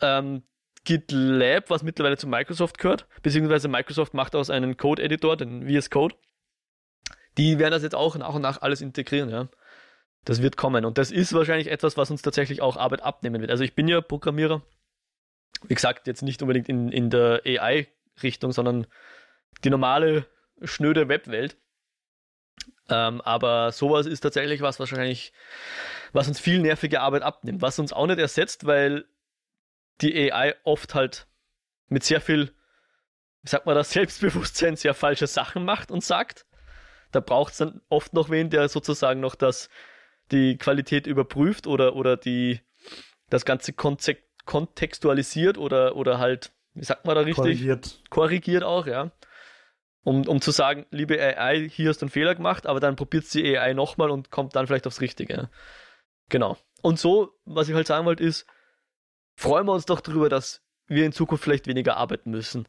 [0.00, 0.42] ähm,
[0.84, 6.14] GitLab, was mittlerweile zu Microsoft gehört, beziehungsweise Microsoft macht aus einem Code-Editor, den VS Code.
[7.38, 9.48] Die werden das jetzt auch nach und nach alles integrieren, ja.
[10.24, 10.84] Das wird kommen.
[10.84, 13.50] Und das ist wahrscheinlich etwas, was uns tatsächlich auch Arbeit abnehmen wird.
[13.50, 14.62] Also ich bin ja Programmierer.
[15.64, 18.86] Wie gesagt, jetzt nicht unbedingt in, in der AI-Richtung, sondern
[19.64, 20.26] die normale,
[20.62, 21.56] schnöde Webwelt.
[22.88, 25.32] Ähm, aber sowas ist tatsächlich was wahrscheinlich,
[26.12, 27.62] was uns viel nervige Arbeit abnimmt.
[27.62, 29.04] Was uns auch nicht ersetzt, weil
[30.00, 31.26] die AI oft halt
[31.88, 32.52] mit sehr viel,
[33.42, 36.46] wie sagt man das, Selbstbewusstsein sehr falsche Sachen macht und sagt.
[37.12, 39.68] Da braucht es dann oft noch wen, der sozusagen noch das
[40.32, 42.60] die Qualität überprüft oder, oder die,
[43.30, 47.36] das Ganze kontextualisiert oder, oder halt, wie sagt man da richtig?
[47.36, 48.02] Korrigiert.
[48.10, 49.12] Korrigiert auch, ja.
[50.04, 53.32] Um, um zu sagen, liebe AI, hier hast du einen Fehler gemacht, aber dann probiert
[53.32, 55.48] die AI nochmal und kommt dann vielleicht aufs Richtige.
[56.28, 56.56] Genau.
[56.80, 58.46] Und so, was ich halt sagen wollte, ist,
[59.36, 62.66] freuen wir uns doch darüber, dass wir in Zukunft vielleicht weniger arbeiten müssen.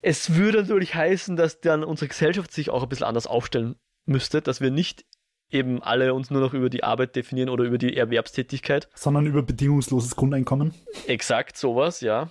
[0.00, 4.42] Es würde natürlich heißen, dass dann unsere Gesellschaft sich auch ein bisschen anders aufstellen müsste,
[4.42, 5.04] dass wir nicht
[5.52, 8.88] eben alle uns nur noch über die Arbeit definieren oder über die Erwerbstätigkeit.
[8.94, 10.74] Sondern über bedingungsloses Grundeinkommen.
[11.06, 12.30] Exakt, sowas, ja.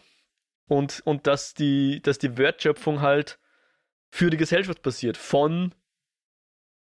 [0.68, 3.40] Und, und dass, die, dass die Wertschöpfung halt
[4.10, 5.74] für die Gesellschaft passiert, von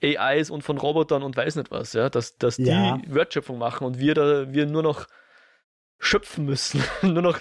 [0.04, 2.98] AIs und von Robotern und weiß nicht was, ja, dass, dass ja.
[2.98, 5.08] die Wertschöpfung machen und wir da, wir nur noch
[6.00, 7.40] schöpfen müssen, nur noch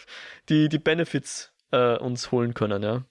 [0.48, 3.04] die, die Benefits äh, uns holen können, ja.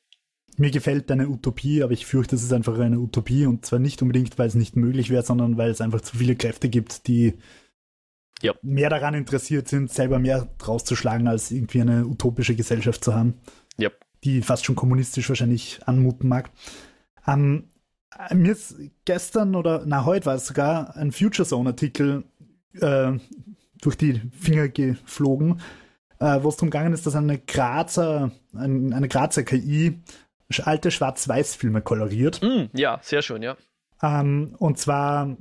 [0.57, 4.01] Mir gefällt deine Utopie, aber ich fürchte, es ist einfach eine Utopie und zwar nicht
[4.01, 7.33] unbedingt, weil es nicht möglich wäre, sondern weil es einfach zu viele Kräfte gibt, die
[8.41, 8.53] ja.
[8.61, 13.13] mehr daran interessiert sind, selber mehr draus zu schlagen, als irgendwie eine utopische Gesellschaft zu
[13.13, 13.35] haben,
[13.77, 13.89] ja.
[14.23, 16.51] die fast schon kommunistisch wahrscheinlich anmuten mag.
[17.27, 17.69] Ähm,
[18.33, 22.23] mir ist gestern oder na heute war es sogar ein Future Zone Artikel
[22.79, 23.13] äh,
[23.81, 25.59] durch die Finger geflogen,
[26.19, 29.99] äh, wo es darum gegangen ist, dass eine Grazer, ein, eine Grazer KI
[30.63, 32.41] alte Schwarz-Weiß-Filme koloriert.
[32.41, 33.57] Mm, ja, sehr schön, ja.
[34.01, 35.37] Ähm, und zwar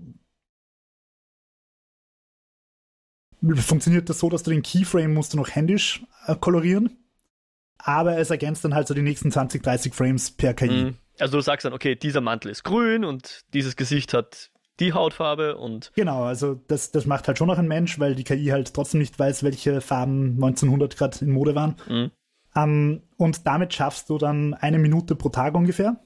[3.56, 6.96] funktioniert das so, dass du den Keyframe musst du noch händisch äh, kolorieren,
[7.78, 10.84] aber es ergänzt dann halt so die nächsten 20, 30 Frames per KI.
[10.84, 10.98] Mm.
[11.18, 15.56] Also du sagst dann, okay, dieser Mantel ist grün und dieses Gesicht hat die Hautfarbe
[15.56, 15.92] und.
[15.94, 19.00] Genau, also das, das macht halt schon noch ein Mensch, weil die KI halt trotzdem
[19.00, 21.76] nicht weiß, welche Farben 1900 gerade in Mode waren.
[21.88, 22.10] Mm.
[22.56, 25.96] Ähm, und damit schaffst du dann eine Minute pro Tag ungefähr.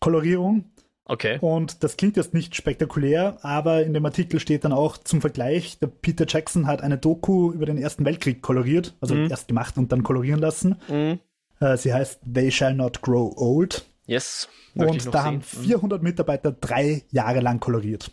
[0.00, 0.64] Kolorierung.
[1.04, 1.38] Okay.
[1.40, 5.78] Und das klingt jetzt nicht spektakulär, aber in dem Artikel steht dann auch zum Vergleich,
[5.80, 9.28] der Peter Jackson hat eine Doku über den Ersten Weltkrieg koloriert, also mhm.
[9.28, 10.76] erst gemacht und dann kolorieren lassen.
[10.88, 11.18] Mhm.
[11.58, 13.86] Äh, sie heißt They Shall Not Grow Old.
[14.06, 14.48] Yes.
[14.74, 18.12] Und da haben 400 Mitarbeiter drei Jahre lang koloriert.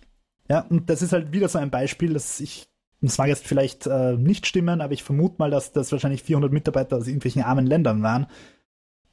[0.49, 2.67] Ja, und das ist halt wieder so ein Beispiel, dass ich
[3.01, 6.51] das mag jetzt vielleicht äh, nicht stimmen, aber ich vermute mal, dass das wahrscheinlich 400
[6.51, 8.27] Mitarbeiter aus irgendwelchen armen Ländern waren,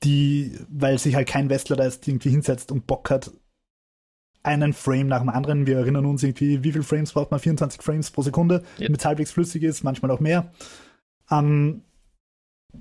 [0.02, 3.30] die, weil sich halt kein Westler da jetzt irgendwie hinsetzt und Bock hat,
[4.42, 5.66] einen Frame nach dem anderen.
[5.66, 7.40] Wir erinnern uns irgendwie, wie viele Frames braucht man?
[7.40, 8.88] 24 Frames pro Sekunde, yep.
[8.88, 10.52] damit es halbwegs flüssig ist, manchmal auch mehr.
[11.30, 11.82] Ähm,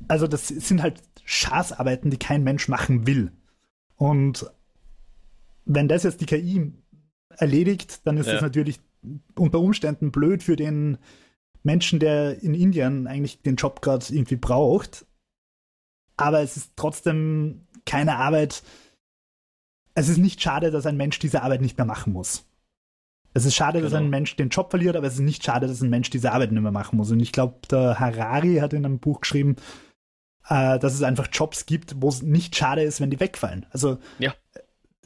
[0.07, 3.31] also das sind halt Schaßarbeiten, die kein Mensch machen will.
[3.95, 4.45] Und
[5.65, 6.73] wenn das jetzt die KI
[7.29, 8.33] erledigt, dann ist ja.
[8.33, 8.79] das natürlich
[9.35, 10.97] unter Umständen blöd für den
[11.63, 15.05] Menschen, der in Indien eigentlich den Job gerade irgendwie braucht.
[16.17, 18.63] Aber es ist trotzdem keine Arbeit.
[19.95, 22.45] Es ist nicht schade, dass ein Mensch diese Arbeit nicht mehr machen muss.
[23.33, 23.89] Es ist schade, genau.
[23.89, 26.31] dass ein Mensch den Job verliert, aber es ist nicht schade, dass ein Mensch diese
[26.31, 27.11] Arbeit nicht mehr machen muss.
[27.11, 29.55] Und ich glaube, der Harari hat in einem Buch geschrieben,
[30.47, 33.65] äh, dass es einfach Jobs gibt, wo es nicht schade ist, wenn die wegfallen.
[33.71, 34.33] Also ja.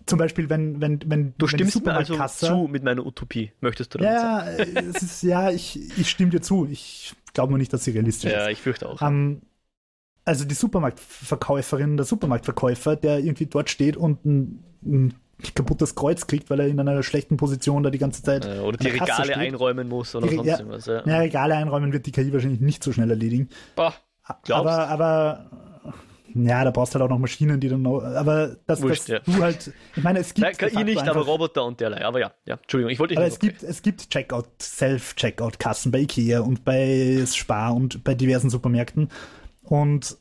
[0.08, 4.00] Zum Beispiel, wenn, wenn, wenn du stimmst mir also zu mit meiner Utopie, möchtest du
[4.00, 4.78] ja, sagen?
[4.92, 6.68] Es ist, ja, ich, ich stimme dir zu.
[6.72, 8.44] Ich glaube nur nicht, dass sie realistisch ja, ist.
[8.44, 9.02] Ja, ich fürchte auch.
[9.02, 9.42] Ähm,
[10.26, 15.14] also die Supermarktverkäuferin, der Supermarktverkäufer, der irgendwie dort steht und ein, ein
[15.56, 18.46] kaputtes Kreuz kriegt, weil er in einer schlechten Position da die ganze Zeit.
[18.46, 19.38] Äh, oder die Regale steht.
[19.38, 20.86] einräumen muss oder die, sonst ja, irgendwas.
[20.86, 21.06] Ja.
[21.06, 23.50] ja, Regale einräumen wird die KI wahrscheinlich nicht so schnell erledigen.
[23.76, 23.94] Boah,
[24.50, 25.67] aber, aber
[26.46, 28.02] ja, da brauchst du halt auch noch Maschinen, die dann noch.
[28.02, 29.20] Aber das, Wurscht, ja.
[29.20, 29.72] du halt.
[29.96, 30.46] Ich meine, es gibt.
[30.46, 32.06] Nein, KI nicht, einfach, aber Roboter und derlei.
[32.06, 32.56] Aber ja, ja.
[32.56, 33.18] Entschuldigung, ich wollte.
[33.18, 38.50] Aber es gibt, es gibt Checkout, Self-Checkout-Kassen bei IKEA und bei Spar und bei diversen
[38.50, 39.10] Supermärkten.
[39.64, 40.18] Und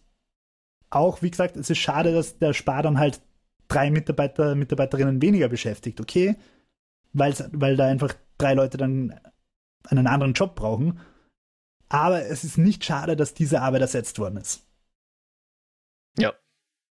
[0.90, 3.20] auch, wie gesagt, es ist schade, dass der Spar dann halt
[3.68, 6.36] drei Mitarbeiter, Mitarbeiterinnen weniger beschäftigt, okay?
[7.12, 9.18] Weil's, weil da einfach drei Leute dann
[9.88, 11.00] einen anderen Job brauchen.
[11.88, 14.65] Aber es ist nicht schade, dass diese Arbeit ersetzt worden ist.
[16.18, 16.34] Ja.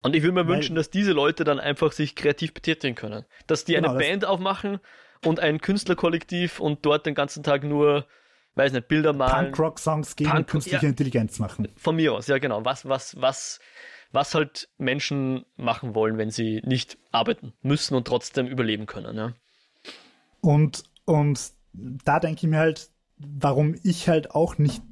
[0.02, 3.24] Und ich würde mir weil, wünschen, dass diese Leute dann einfach sich kreativ betätigen können.
[3.46, 4.80] Dass die genau, eine Band aufmachen
[5.24, 8.06] und ein Künstlerkollektiv und dort den ganzen Tag nur,
[8.54, 9.46] weiß nicht, Bilder malen.
[9.46, 11.68] Punk-Rock-Songs gegen Punk künstliche ja, Intelligenz machen.
[11.76, 12.64] Von mir aus, ja genau.
[12.64, 13.58] Was, was, was,
[14.12, 19.16] was halt Menschen machen wollen, wenn sie nicht arbeiten müssen und trotzdem überleben können.
[19.16, 19.32] Ja.
[20.40, 21.40] Und, und
[21.72, 24.82] da denke ich mir halt, warum ich halt auch nicht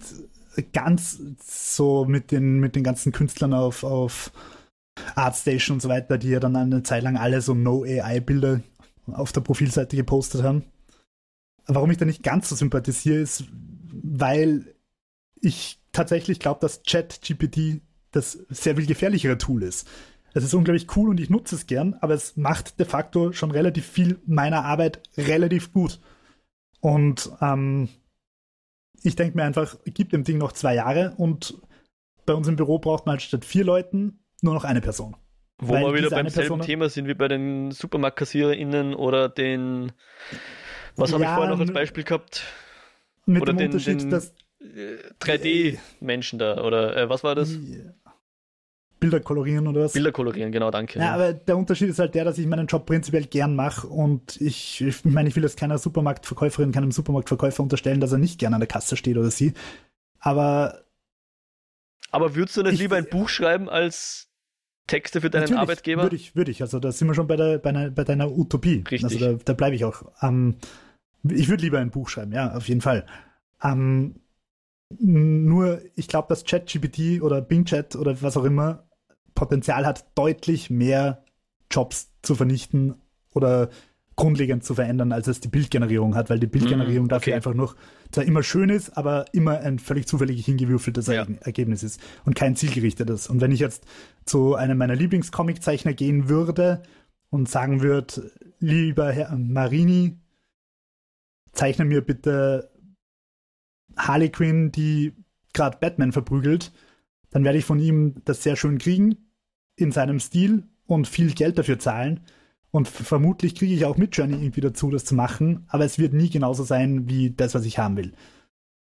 [0.73, 4.33] ganz so mit den, mit den ganzen Künstlern auf, auf
[5.15, 8.61] Artstation und so weiter, die ja dann eine Zeit lang alle so No-AI-Bilder
[9.07, 10.65] auf der Profilseite gepostet haben.
[11.67, 13.45] Warum ich da nicht ganz so sympathisiere, ist,
[13.93, 14.75] weil
[15.41, 17.81] ich tatsächlich glaube, dass ChatGPT
[18.13, 19.87] das sehr viel gefährlichere Tool ist.
[20.33, 23.51] Es ist unglaublich cool und ich nutze es gern, aber es macht de facto schon
[23.51, 26.01] relativ viel meiner Arbeit relativ gut.
[26.81, 27.89] Und ähm,
[29.07, 31.55] ich denke mir einfach, gib dem Ding noch zwei Jahre und
[32.27, 35.17] bei uns im Büro braucht man halt statt vier Leuten nur noch eine Person.
[35.59, 39.93] Wo Weil wir wieder beim selben Person Thema sind wie bei den SupermarktkassiererInnen oder den,
[40.97, 42.43] was habe ja, ich vorher noch als Beispiel gehabt?
[43.25, 44.35] Mit oder dem den, Unterschied, den, dass
[45.21, 47.57] 3D-Menschen da, oder äh, was war das?
[48.99, 49.93] Bilder kolorieren oder was?
[49.93, 50.99] Bilder kolorieren, genau, danke.
[50.99, 53.87] Ja, ja, aber der Unterschied ist halt der, dass ich meinen Job prinzipiell gern mache
[53.87, 58.39] und ich, ich meine, ich will jetzt keiner Supermarktverkäuferin, keinem Supermarktverkäufer unterstellen, dass er nicht
[58.39, 59.53] gern an der Kasse steht oder sie.
[60.19, 60.83] Aber.
[62.11, 64.29] Aber würdest du nicht ich, lieber ein Buch schreiben als
[64.87, 66.03] Texte für deinen Arbeitgeber?
[66.03, 66.63] Würde ich, würde ich.
[66.63, 68.85] Also da sind wir schon bei, der, bei, einer, bei deiner Utopie.
[68.91, 69.05] Richtig.
[69.05, 70.05] Also da, da bleibe ich auch.
[70.23, 70.57] Ähm,
[71.29, 73.05] ich würde lieber ein Buch schreiben, ja, auf jeden Fall.
[73.63, 74.21] Ähm,
[74.99, 78.86] nur, ich glaube, dass ChatGPT oder Bing Chat oder was auch immer
[79.37, 81.23] Potenzial hat, deutlich mehr
[81.71, 82.97] Jobs zu vernichten
[83.33, 83.71] oder
[84.17, 87.15] grundlegend zu verändern, als es die Bildgenerierung hat, weil die Bildgenerierung mm, okay.
[87.15, 87.77] dafür einfach noch
[88.11, 91.27] zwar immer schön ist, aber immer ein völlig zufällig hingewürfeltes ja.
[91.41, 93.29] Ergebnis ist und kein zielgerichtetes.
[93.29, 93.85] Und wenn ich jetzt
[94.25, 96.83] zu einem meiner Lieblingscomiczeichner gehen würde
[97.29, 100.19] und sagen würde, lieber Herr Marini,
[101.53, 102.71] zeichne mir bitte
[103.99, 105.13] Harley Quinn, die
[105.53, 106.73] gerade Batman verprügelt,
[107.31, 109.26] dann werde ich von ihm das sehr schön kriegen
[109.77, 112.21] in seinem Stil und viel Geld dafür zahlen.
[112.71, 116.13] Und vermutlich kriege ich auch mit Journey irgendwie dazu, das zu machen, aber es wird
[116.13, 118.13] nie genauso sein wie das, was ich haben will.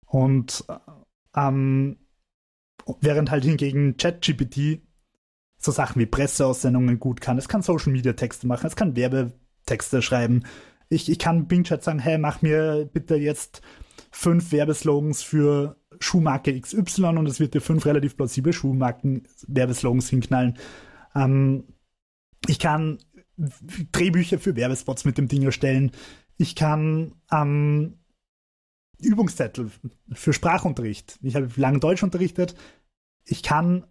[0.05, 0.65] Und
[1.35, 1.97] ähm,
[3.01, 4.81] während halt hingegen ChatGPT
[5.57, 10.01] so Sachen wie Presseaussendungen gut kann, es kann Social Media Texte machen, es kann Werbetexte
[10.01, 10.43] schreiben.
[10.89, 13.61] Ich, ich kann Bing Chat sagen, hey, mach mir bitte jetzt
[14.11, 20.57] fünf Werbeslogans für Schuhmarke XY und es wird dir fünf relativ plausible Schuhmarken-Werbeslogans hinknallen.
[21.15, 21.65] Ähm,
[22.47, 22.99] ich kann
[23.91, 25.91] Drehbücher für Werbespots mit dem Ding erstellen.
[26.37, 27.99] Ich kann ähm,
[29.01, 29.71] Übungszettel
[30.11, 31.19] für Sprachunterricht.
[31.21, 32.55] Ich habe lange Deutsch unterrichtet.
[33.25, 33.85] Ich kann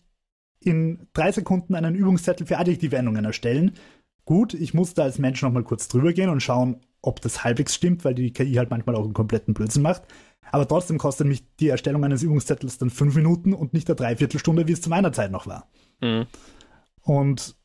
[0.61, 3.73] in drei Sekunden einen Übungszettel für Adjektivendungen erstellen.
[4.25, 7.75] Gut, ich muss da als Mensch nochmal kurz drüber gehen und schauen, ob das halbwegs
[7.75, 10.03] stimmt, weil die KI halt manchmal auch einen kompletten Blödsinn macht.
[10.51, 14.67] Aber trotzdem kostet mich die Erstellung eines Übungszettels dann fünf Minuten und nicht eine Dreiviertelstunde,
[14.67, 15.69] wie es zu meiner Zeit noch war.
[16.01, 16.27] Mhm.
[17.03, 17.57] Und,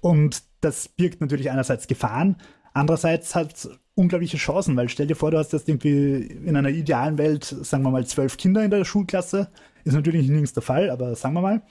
[0.00, 2.36] und das birgt natürlich einerseits Gefahren,
[2.72, 6.70] andererseits hat es unglaubliche Chancen, weil stell dir vor, du hast jetzt irgendwie in einer
[6.70, 9.50] idealen Welt, sagen wir mal, zwölf Kinder in der Schulklasse,
[9.84, 11.62] Ist natürlich nirgends der Fall, aber sagen wir mal.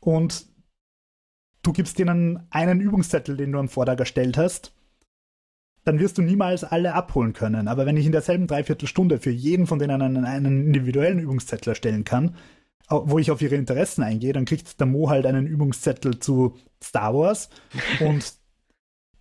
[0.00, 0.46] Und
[1.62, 4.74] du gibst denen einen Übungszettel, den du am Vortag erstellt hast,
[5.84, 7.68] dann wirst du niemals alle abholen können.
[7.68, 12.04] Aber wenn ich in derselben Dreiviertelstunde für jeden von denen einen, einen individuellen Übungszettel erstellen
[12.04, 12.36] kann,
[12.88, 17.14] wo ich auf ihre Interessen eingehe, dann kriegt der Mo halt einen Übungszettel zu Star
[17.14, 17.48] Wars
[18.00, 18.34] und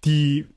[0.04, 0.48] die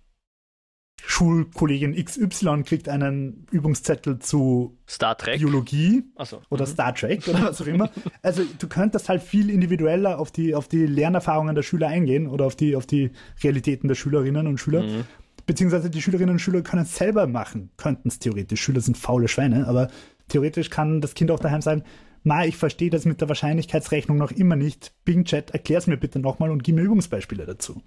[1.07, 5.39] Schulkollegin XY kriegt einen Übungszettel zu Star Trek.
[5.39, 6.41] Biologie so.
[6.49, 6.71] oder mhm.
[6.71, 7.91] Star Trek oder was auch immer.
[8.23, 12.47] Also du könntest halt viel individueller auf die, auf die Lernerfahrungen der Schüler eingehen oder
[12.47, 13.11] auf die, auf die
[13.43, 14.83] Realitäten der Schülerinnen und Schüler.
[14.83, 15.05] Mhm.
[15.47, 18.61] Beziehungsweise die Schülerinnen und Schüler können es selber machen, könnten es theoretisch.
[18.61, 19.89] Schüler sind faule Schweine, aber
[20.29, 21.85] theoretisch kann das Kind auch daheim sagen,
[22.27, 24.95] Ma, ich verstehe das mit der Wahrscheinlichkeitsrechnung noch immer nicht.
[25.05, 27.83] Bing Chat, erklär's mir bitte nochmal und gib mir Übungsbeispiele dazu.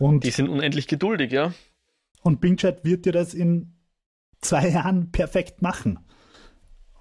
[0.00, 1.52] Und die sind unendlich geduldig, ja.
[2.22, 3.74] Und Bing Chat wird dir das in
[4.40, 5.98] zwei Jahren perfekt machen.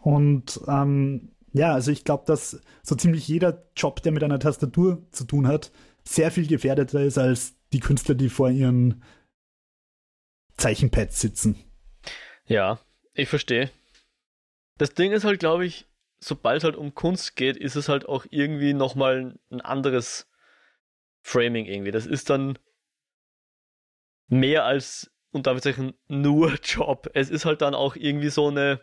[0.01, 5.07] Und ähm, ja, also ich glaube, dass so ziemlich jeder Job, der mit einer Tastatur
[5.11, 5.71] zu tun hat,
[6.03, 9.01] sehr viel gefährdeter ist als die Künstler, die vor ihren
[10.63, 11.61] Zeichenpads sitzen.
[12.45, 12.79] Ja,
[13.13, 13.69] ich verstehe.
[14.77, 15.87] Das Ding ist halt, glaube ich,
[16.21, 20.25] sobald es halt um Kunst geht, ist es halt auch irgendwie nochmal ein anderes
[21.21, 21.91] Framing irgendwie.
[21.91, 22.57] Das ist dann
[24.29, 27.09] mehr als und damit sagen nur Job.
[27.13, 28.79] Es ist halt dann auch irgendwie so eine,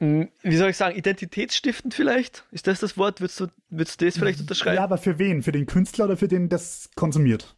[0.00, 2.44] wie soll ich sagen, identitätsstiftend vielleicht?
[2.50, 3.22] Ist das das Wort?
[3.22, 4.76] Würdest du, würdest du das vielleicht unterschreiben?
[4.76, 5.42] Ja, aber für wen?
[5.42, 7.56] Für den Künstler oder für den, das konsumiert?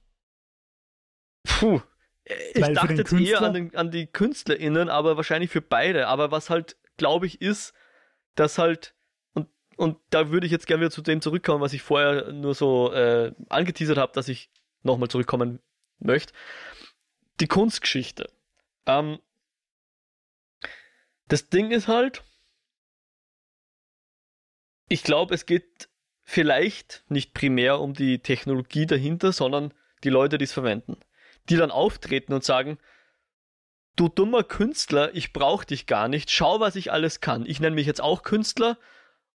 [1.59, 1.81] Puh.
[2.55, 6.09] Ich Weil dachte jetzt eher an, den, an die KünstlerInnen, aber wahrscheinlich für beide.
[6.09, 7.73] Aber was halt, glaube ich, ist,
[8.35, 8.95] dass halt
[9.33, 12.55] und, und da würde ich jetzt gerne wieder zu dem zurückkommen, was ich vorher nur
[12.55, 14.51] so äh, angeteasert habe, dass ich
[14.83, 15.61] nochmal zurückkommen
[15.99, 16.33] möchte.
[17.41, 18.29] Die Kunstgeschichte.
[18.87, 19.21] Ähm,
[21.29, 22.25] das Ding ist halt,
[24.89, 25.89] ich glaube, es geht
[26.23, 30.97] vielleicht nicht primär um die Technologie dahinter, sondern die Leute, die es verwenden.
[31.49, 32.79] Die dann auftreten und sagen,
[33.97, 37.47] du dummer Künstler, ich brauche dich gar nicht, schau, was ich alles kann.
[37.47, 38.79] Ich nenne mich jetzt auch Künstler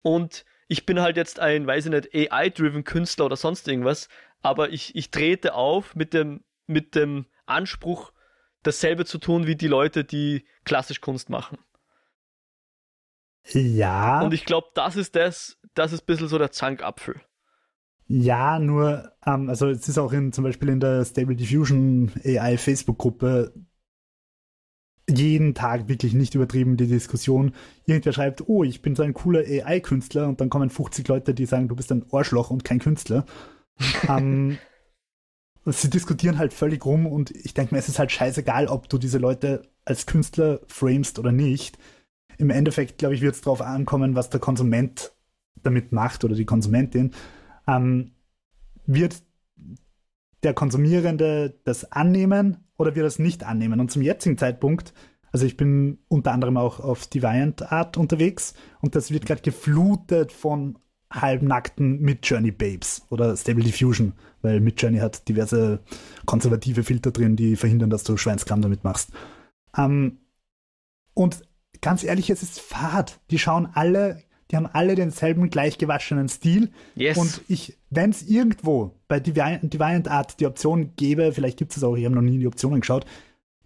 [0.03, 4.09] und ich bin halt jetzt ein, weiß ich nicht, AI-driven Künstler oder sonst irgendwas,
[4.43, 8.13] aber ich, ich trete auf mit dem mit dem Anspruch,
[8.63, 11.59] dasselbe zu tun wie die Leute, die klassisch Kunst machen.
[13.53, 14.23] Ja.
[14.23, 17.21] Und ich glaube, das ist das, das ist ein bisschen so der Zankapfel.
[18.09, 22.57] Ja, nur, ähm, also es ist auch in, zum Beispiel in der Stable Diffusion AI
[22.57, 23.53] Facebook-Gruppe
[25.09, 27.53] jeden Tag wirklich nicht übertrieben die Diskussion.
[27.85, 31.47] Irgendwer schreibt, oh, ich bin so ein cooler AI-Künstler und dann kommen 50 Leute, die
[31.47, 33.25] sagen, du bist ein Arschloch und kein Künstler.
[34.09, 34.59] ähm,
[35.65, 38.99] sie diskutieren halt völlig rum und ich denke mir, es ist halt scheißegal, ob du
[38.99, 41.79] diese Leute als Künstler framest oder nicht.
[42.39, 45.13] Im Endeffekt, glaube ich, wird es darauf ankommen, was der Konsument
[45.63, 47.13] damit macht oder die Konsumentin.
[47.67, 48.13] Ähm,
[48.87, 49.23] wird
[50.43, 53.81] der Konsumierende das annehmen oder wird es nicht annehmen?
[53.81, 54.95] Und zum jetzigen Zeitpunkt,
[55.33, 60.33] also ich bin unter anderem auch auf Deviant Art unterwegs und das wird gerade geflutet
[60.33, 60.79] von
[61.13, 64.13] halbnackten Midjourney Babes oder Stable Diffusion,
[64.43, 65.81] weil Midjourney hat diverse
[66.27, 69.11] konservative Filter drin, die verhindern, dass du Schweinskram damit machst.
[69.77, 70.19] Ähm,
[71.15, 71.43] und
[71.81, 73.21] ganz ehrlich, es ist fad.
[73.31, 76.71] Die schauen alle, die haben alle denselben gleich gewaschenen Stil.
[76.95, 77.17] Yes.
[77.19, 81.97] Und ich, wenn es irgendwo bei Deviant, Art die Option gäbe, vielleicht gibt es auch,
[81.97, 83.07] ich habe noch nie die Optionen geschaut,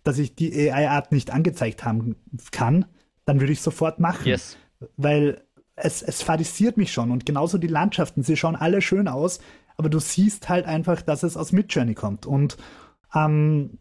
[0.02, 2.16] dass ich die AI-Art nicht angezeigt haben
[2.50, 2.86] kann,
[3.26, 4.26] dann würde ich sofort machen.
[4.26, 4.56] Yes.
[4.96, 5.42] Weil
[5.76, 7.10] es, es fadisiert mich schon.
[7.10, 9.40] Und genauso die Landschaften, sie schauen alle schön aus,
[9.76, 12.26] aber du siehst halt einfach, dass es aus Midjourney kommt.
[12.26, 12.56] Und
[13.14, 13.78] ähm,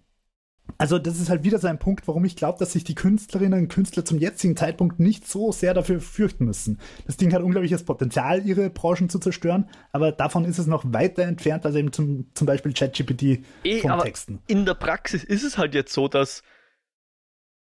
[0.78, 3.60] also das ist halt wieder so ein Punkt, warum ich glaube, dass sich die Künstlerinnen
[3.60, 6.80] und Künstler zum jetzigen Zeitpunkt nicht so sehr dafür fürchten müssen.
[7.06, 11.24] Das Ding hat unglaubliches Potenzial, ihre Branchen zu zerstören, aber davon ist es noch weiter
[11.24, 14.42] entfernt als eben zum, zum Beispiel ChatGPT e, von Texten.
[14.48, 16.44] In der Praxis ist es halt jetzt so, dass,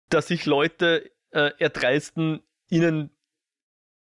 [0.08, 2.40] dass sich Leute äh, erdreisten,
[2.70, 3.10] ihnen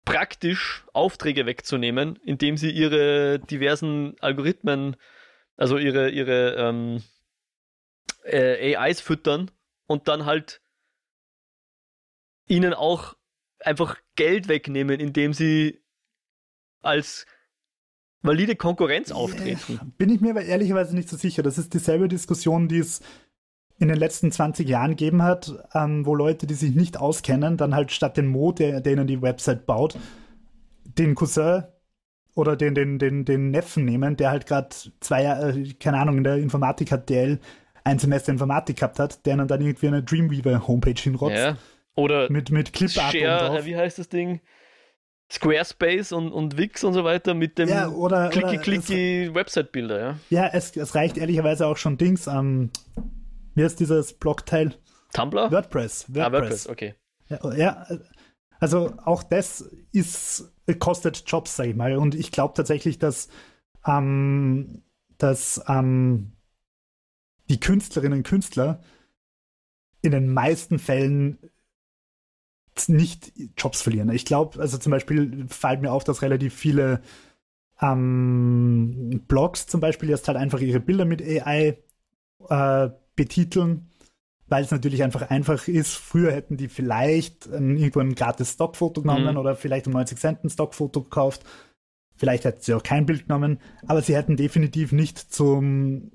[0.06, 4.96] praktisch Aufträge wegzunehmen, indem sie ihre diversen Algorithmen,
[5.58, 7.04] also ihre, ihre ähm,
[8.28, 9.52] äh, AIs füttern
[9.88, 10.62] und dann halt
[12.48, 13.16] ihnen auch
[13.60, 15.82] einfach Geld wegnehmen, indem sie
[16.82, 17.26] als
[18.22, 19.94] valide Konkurrenz auftreten.
[19.98, 21.44] Bin ich mir aber ehrlicherweise nicht so sicher.
[21.44, 23.02] Das ist dieselbe Diskussion, die es
[23.80, 27.76] in den letzten 20 Jahren gegeben hat, ähm, wo Leute, die sich nicht auskennen, dann
[27.76, 29.98] halt statt den Mo, der, der ihnen die Website baut,
[30.84, 31.64] den Cousin
[32.34, 34.70] oder den, den, den, den Neffen nehmen, der halt gerade
[35.00, 37.40] zwei Jahre, äh, keine Ahnung, in der Informatik hat DL
[37.88, 41.38] ein Semester Informatik gehabt hat, der dann irgendwie eine Dreamweaver-Homepage hinrotzt.
[41.38, 41.58] Ja.
[41.96, 44.42] Oder mit, mit Clipart Share, wie heißt das Ding?
[45.32, 50.16] Squarespace und, und Wix und so weiter mit dem ja, oder, clicky-clicky Website-Bilder, ja.
[50.30, 52.70] Ja, es, es reicht ehrlicherweise auch schon Dings ähm,
[53.56, 54.76] wie heißt dieses Blogteil?
[55.14, 55.52] Tumblr?
[55.52, 56.06] WordPress.
[56.08, 56.96] WordPress, ah, WordPress okay.
[57.28, 57.88] Ja, ja,
[58.60, 61.98] also auch das ist, kostet Jobs, sag ich mal.
[61.98, 63.28] Und ich glaube tatsächlich, dass,
[63.86, 64.84] ähm,
[65.18, 66.37] dass ähm,
[67.50, 68.82] die Künstlerinnen und Künstler
[70.02, 71.38] in den meisten Fällen
[72.88, 74.12] nicht Jobs verlieren.
[74.12, 77.02] Ich glaube, also zum Beispiel fällt mir auf, dass relativ viele
[77.82, 81.78] ähm, Blogs zum Beispiel jetzt halt einfach ihre Bilder mit AI
[82.50, 83.90] äh, betiteln,
[84.48, 85.94] weil es natürlich einfach einfach ist.
[85.94, 89.38] Früher hätten die vielleicht ähm, irgendwo ein gratis Stockfoto genommen mhm.
[89.38, 91.44] oder vielleicht um 90 Cent ein Stockfoto gekauft.
[92.16, 96.12] Vielleicht hätten sie auch kein Bild genommen, aber sie hätten definitiv nicht zum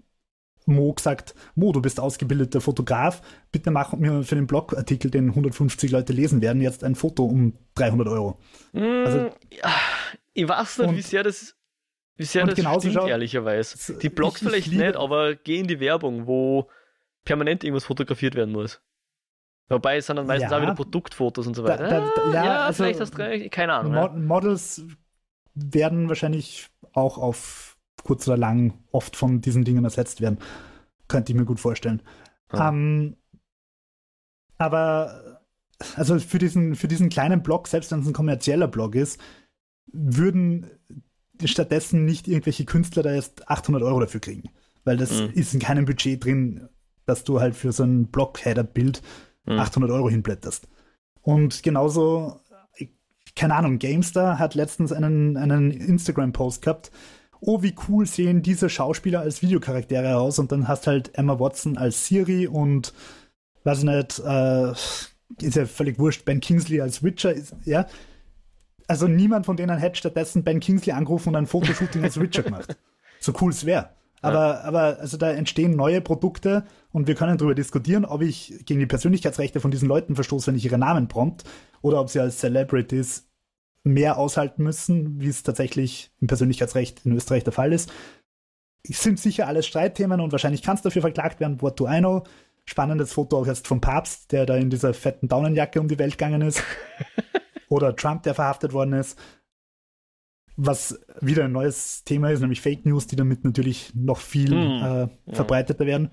[0.66, 5.90] Mo gesagt, Mo, du bist ausgebildeter Fotograf, bitte mach mir für den Blogartikel, den 150
[5.90, 8.38] Leute lesen werden, jetzt ein Foto um 300 Euro.
[8.72, 9.18] Mm, also,
[9.50, 9.70] ja,
[10.34, 11.56] ich weiß nicht, und, wie sehr das,
[12.16, 13.98] wie sehr das stimmt, schau, ehrlicherweise.
[13.98, 16.68] Die Blogs ich, vielleicht ich liebe, nicht, aber geh in die Werbung, wo
[17.24, 18.80] permanent irgendwas fotografiert werden muss.
[19.68, 21.88] Wobei es sind dann meistens ja, auch wieder Produktfotos und so weiter.
[21.88, 23.94] Da, da, da, ja, ja also, vielleicht hast du keine Ahnung.
[23.94, 24.82] Mo Models
[25.54, 27.71] werden wahrscheinlich auch auf
[28.04, 30.38] kurz oder lang oft von diesen Dingen ersetzt werden.
[31.08, 32.02] Könnte ich mir gut vorstellen.
[32.52, 32.68] Ja.
[32.68, 33.16] Ähm,
[34.58, 35.40] aber
[35.96, 39.20] also für diesen, für diesen kleinen Blog, selbst wenn es ein kommerzieller Blog ist,
[39.92, 40.70] würden
[41.44, 44.50] stattdessen nicht irgendwelche Künstler da jetzt 800 Euro dafür kriegen.
[44.84, 45.30] Weil das mhm.
[45.34, 46.68] ist in keinem Budget drin,
[47.06, 49.02] dass du halt für so ein Blog-Header-Bild
[49.46, 49.58] mhm.
[49.58, 50.68] 800 Euro hinblätterst.
[51.20, 52.40] Und genauso,
[53.36, 56.90] keine Ahnung, Gamestar hat letztens einen, einen Instagram-Post gehabt,
[57.44, 61.76] oh, wie cool sehen diese Schauspieler als Videocharaktere aus und dann hast halt Emma Watson
[61.76, 62.94] als Siri und
[63.64, 67.86] weiß ich nicht, äh, ist ja völlig wurscht, Ben Kingsley als Witcher, ist, ja.
[68.86, 72.76] Also niemand von denen hätte stattdessen Ben Kingsley angerufen und ein Fotoshooting als Witcher gemacht.
[73.20, 73.90] So cool es wäre.
[74.20, 74.60] Aber, ja.
[74.62, 78.86] aber also da entstehen neue Produkte und wir können darüber diskutieren, ob ich gegen die
[78.86, 81.44] Persönlichkeitsrechte von diesen Leuten verstoße, wenn ich ihre Namen prompt,
[81.80, 83.28] oder ob sie als Celebrities
[83.84, 87.92] mehr aushalten müssen, wie es tatsächlich im Persönlichkeitsrecht in Österreich der Fall ist.
[88.88, 91.98] Es sind sicher alles Streitthemen und wahrscheinlich kann es dafür verklagt werden, what do I
[91.98, 92.24] know.
[92.64, 96.12] Spannendes Foto auch erst vom Papst, der da in dieser fetten Daunenjacke um die Welt
[96.12, 96.62] gegangen ist.
[97.68, 99.18] Oder Trump, der verhaftet worden ist.
[100.56, 104.58] Was wieder ein neues Thema ist, nämlich Fake News, die damit natürlich noch viel hm,
[104.58, 105.10] äh, ja.
[105.32, 106.10] verbreiteter werden.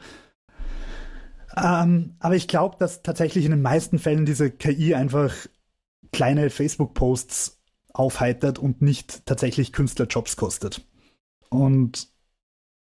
[1.55, 5.35] Ähm, aber ich glaube, dass tatsächlich in den meisten Fällen diese KI einfach
[6.11, 7.58] kleine Facebook-Posts
[7.93, 10.85] aufheitert und nicht tatsächlich Künstlerjobs kostet.
[11.49, 12.07] Und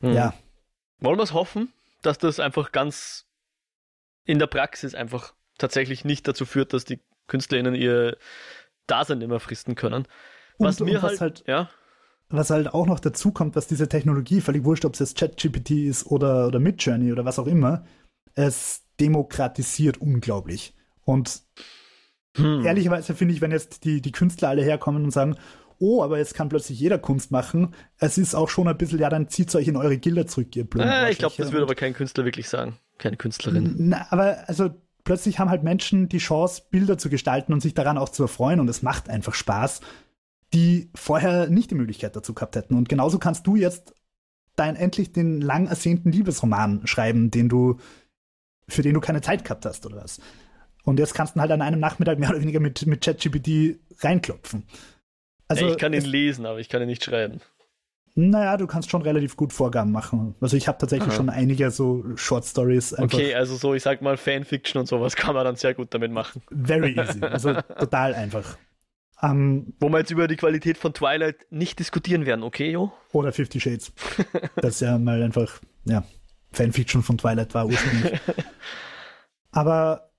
[0.02, 0.14] hm.
[0.14, 0.34] ja.
[1.00, 3.26] Wollen wir es hoffen, dass das einfach ganz
[4.26, 8.18] in der Praxis einfach tatsächlich nicht dazu führt, dass die KünstlerInnen ihr
[8.88, 10.08] Dasein mehr fristen können.
[10.58, 11.70] Was und, mir und halt, halt, ja.
[12.30, 15.72] Was halt auch noch dazu kommt, was diese Technologie, völlig wurscht, ob es jetzt ChatGPT
[15.72, 17.86] ist oder, oder Midjourney oder was auch immer,
[18.36, 20.76] es demokratisiert unglaublich.
[21.04, 21.42] Und
[22.38, 22.66] hm.
[22.66, 25.36] Ehrlicherweise finde ich, wenn jetzt die, die Künstler alle herkommen und sagen,
[25.80, 29.10] oh, aber jetzt kann plötzlich jeder Kunst machen, es ist auch schon ein bisschen, ja,
[29.10, 30.88] dann zieht euch in eure Gilder zurück, ihr Blumen.
[30.88, 32.78] Äh, ich glaube, das würde aber kein Künstler wirklich sagen.
[33.00, 33.76] Keine Künstlerin.
[33.78, 34.70] Na, aber also
[35.04, 38.60] plötzlich haben halt Menschen die Chance, Bilder zu gestalten und sich daran auch zu erfreuen
[38.60, 39.82] und es macht einfach Spaß,
[40.54, 42.76] die vorher nicht die Möglichkeit dazu gehabt hätten.
[42.76, 43.96] Und genauso kannst du jetzt
[44.56, 47.80] dein endlich den lang ersehnten Liebesroman schreiben, den du,
[48.68, 50.20] für den du keine Zeit gehabt hast oder was.
[50.84, 54.64] Und jetzt kannst du halt an einem Nachmittag mehr oder weniger mit, mit ChatGPT reinklopfen.
[55.48, 57.42] Also, ich kann ihn lesen, aber ich kann ihn nicht schreiben.
[58.16, 60.36] Naja, du kannst schon relativ gut Vorgaben machen.
[60.42, 61.16] Also ich habe tatsächlich Aha.
[61.16, 62.98] schon einige so Short Stories.
[62.98, 66.12] Okay, also so, ich sag mal, Fanfiction und sowas kann man dann sehr gut damit
[66.12, 66.42] machen.
[66.52, 67.22] Very easy.
[67.24, 68.58] Also total einfach.
[69.22, 72.92] Um, ähm, Wo wir jetzt über die Qualität von Twilight nicht diskutieren werden, okay, Jo?
[73.14, 73.94] Oder Fifty Shades.
[74.56, 76.04] das ja mal einfach, ja,
[76.52, 78.20] Fanfiction von Twilight war ursprünglich.
[79.52, 80.11] Aber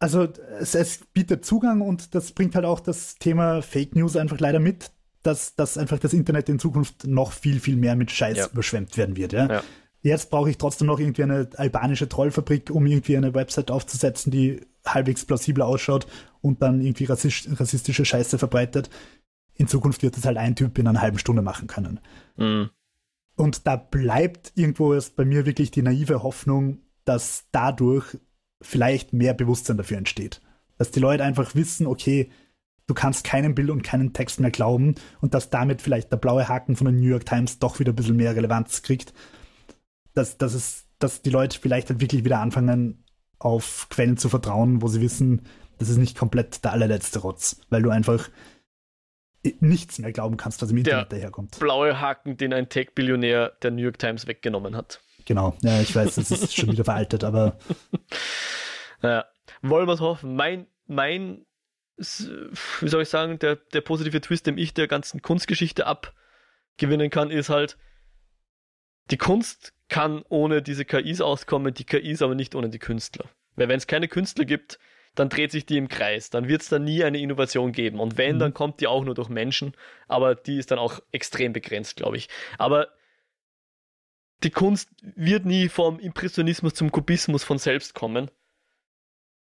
[0.00, 0.26] also
[0.58, 4.58] es, es, bietet Zugang und das bringt halt auch das Thema Fake News einfach leider
[4.58, 4.90] mit,
[5.22, 8.46] dass, dass einfach das Internet in Zukunft noch viel, viel mehr mit Scheiß ja.
[8.46, 9.32] überschwemmt werden wird.
[9.32, 9.46] Ja?
[9.46, 9.62] ja.
[10.02, 14.62] Jetzt brauche ich trotzdem noch irgendwie eine albanische Trollfabrik, um irgendwie eine Website aufzusetzen, die
[14.86, 16.06] halbwegs plausibel ausschaut
[16.40, 18.88] und dann irgendwie rassistische Scheiße verbreitet.
[19.52, 22.00] In Zukunft wird das halt ein Typ in einer halben Stunde machen können.
[22.38, 22.70] Mhm.
[23.36, 28.16] Und da bleibt irgendwo erst bei mir wirklich die naive Hoffnung, dass dadurch
[28.60, 30.40] vielleicht mehr Bewusstsein dafür entsteht.
[30.78, 32.30] Dass die Leute einfach wissen, okay,
[32.86, 36.48] du kannst keinem Bild und keinen Text mehr glauben und dass damit vielleicht der blaue
[36.48, 39.12] Haken von der New York Times doch wieder ein bisschen mehr Relevanz kriegt.
[40.14, 43.04] Dass, dass, es, dass die Leute vielleicht halt wirklich wieder anfangen,
[43.38, 45.42] auf Quellen zu vertrauen, wo sie wissen,
[45.78, 48.28] das ist nicht komplett der allerletzte Rotz, weil du einfach
[49.60, 51.58] nichts mehr glauben kannst, was im Internet der daherkommt.
[51.58, 55.00] Blaue Haken, den ein Tech-Billionär der New York Times weggenommen hat.
[55.24, 57.58] Genau, ja, ich weiß, das ist schon wieder veraltet, aber.
[59.02, 59.24] Naja,
[59.62, 60.36] wollen wir es hoffen.
[60.36, 61.46] Mein, mein,
[61.96, 67.30] wie soll ich sagen, der, der positive Twist, den ich der ganzen Kunstgeschichte abgewinnen kann,
[67.30, 67.76] ist halt,
[69.10, 73.26] die Kunst kann ohne diese KIs auskommen, die KIs aber nicht ohne die Künstler.
[73.56, 74.78] Weil wenn es keine Künstler gibt,
[75.14, 76.30] dann dreht sich die im Kreis.
[76.30, 77.98] Dann wird es dann nie eine Innovation geben.
[77.98, 78.40] Und wenn, mhm.
[78.40, 79.74] dann kommt die auch nur durch Menschen.
[80.06, 82.28] Aber die ist dann auch extrem begrenzt, glaube ich.
[82.58, 82.88] Aber
[84.42, 88.30] die Kunst wird nie vom Impressionismus zum Kubismus von selbst kommen.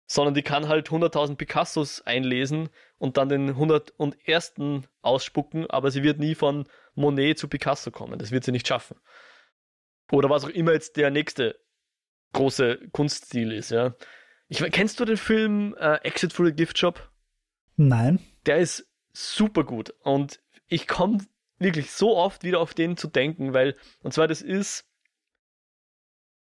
[0.06, 2.68] Sondern die kann halt 100.000 Picassos einlesen
[2.98, 4.54] und dann den 101.
[5.00, 8.18] ausspucken, aber sie wird nie von Monet zu Picasso kommen.
[8.18, 8.96] Das wird sie nicht schaffen.
[10.10, 11.58] Oder was auch immer jetzt der nächste
[12.32, 13.94] große Kunststil ist, ja.
[14.48, 17.10] Ich, kennst du den Film äh, Exit through the Gift Shop?
[17.76, 18.18] Nein.
[18.44, 21.18] Der ist super gut und ich komme
[21.62, 24.86] wirklich so oft wieder auf den zu denken, weil, und zwar das ist,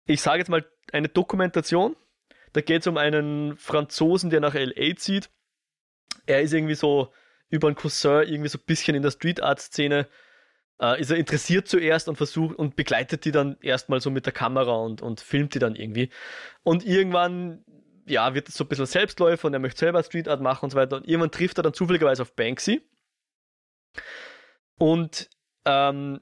[0.05, 1.95] ich sage jetzt mal, eine Dokumentation.
[2.53, 5.29] Da geht es um einen Franzosen, der nach LA zieht.
[6.25, 7.11] Er ist irgendwie so
[7.49, 10.07] über einen Cousin irgendwie so ein bisschen in der Street Art Szene
[10.79, 14.33] äh, ist er interessiert zuerst und versucht und begleitet die dann erstmal so mit der
[14.33, 16.09] Kamera und, und filmt die dann irgendwie.
[16.63, 17.63] Und irgendwann
[18.05, 20.69] ja, wird es so ein bisschen Selbstläufer und er möchte selber Street Art machen und
[20.71, 20.97] so weiter.
[20.97, 22.81] Und irgendwann trifft er dann zufälligerweise auf Banksy.
[24.77, 25.29] Und
[25.65, 26.21] ähm,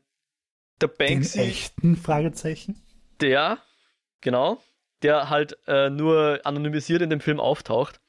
[0.82, 1.38] der Banksy.
[1.40, 2.82] Den echten Fragezeichen?
[3.22, 3.60] Der,
[4.22, 4.62] genau,
[5.02, 8.02] der halt äh, nur anonymisiert in dem Film auftaucht.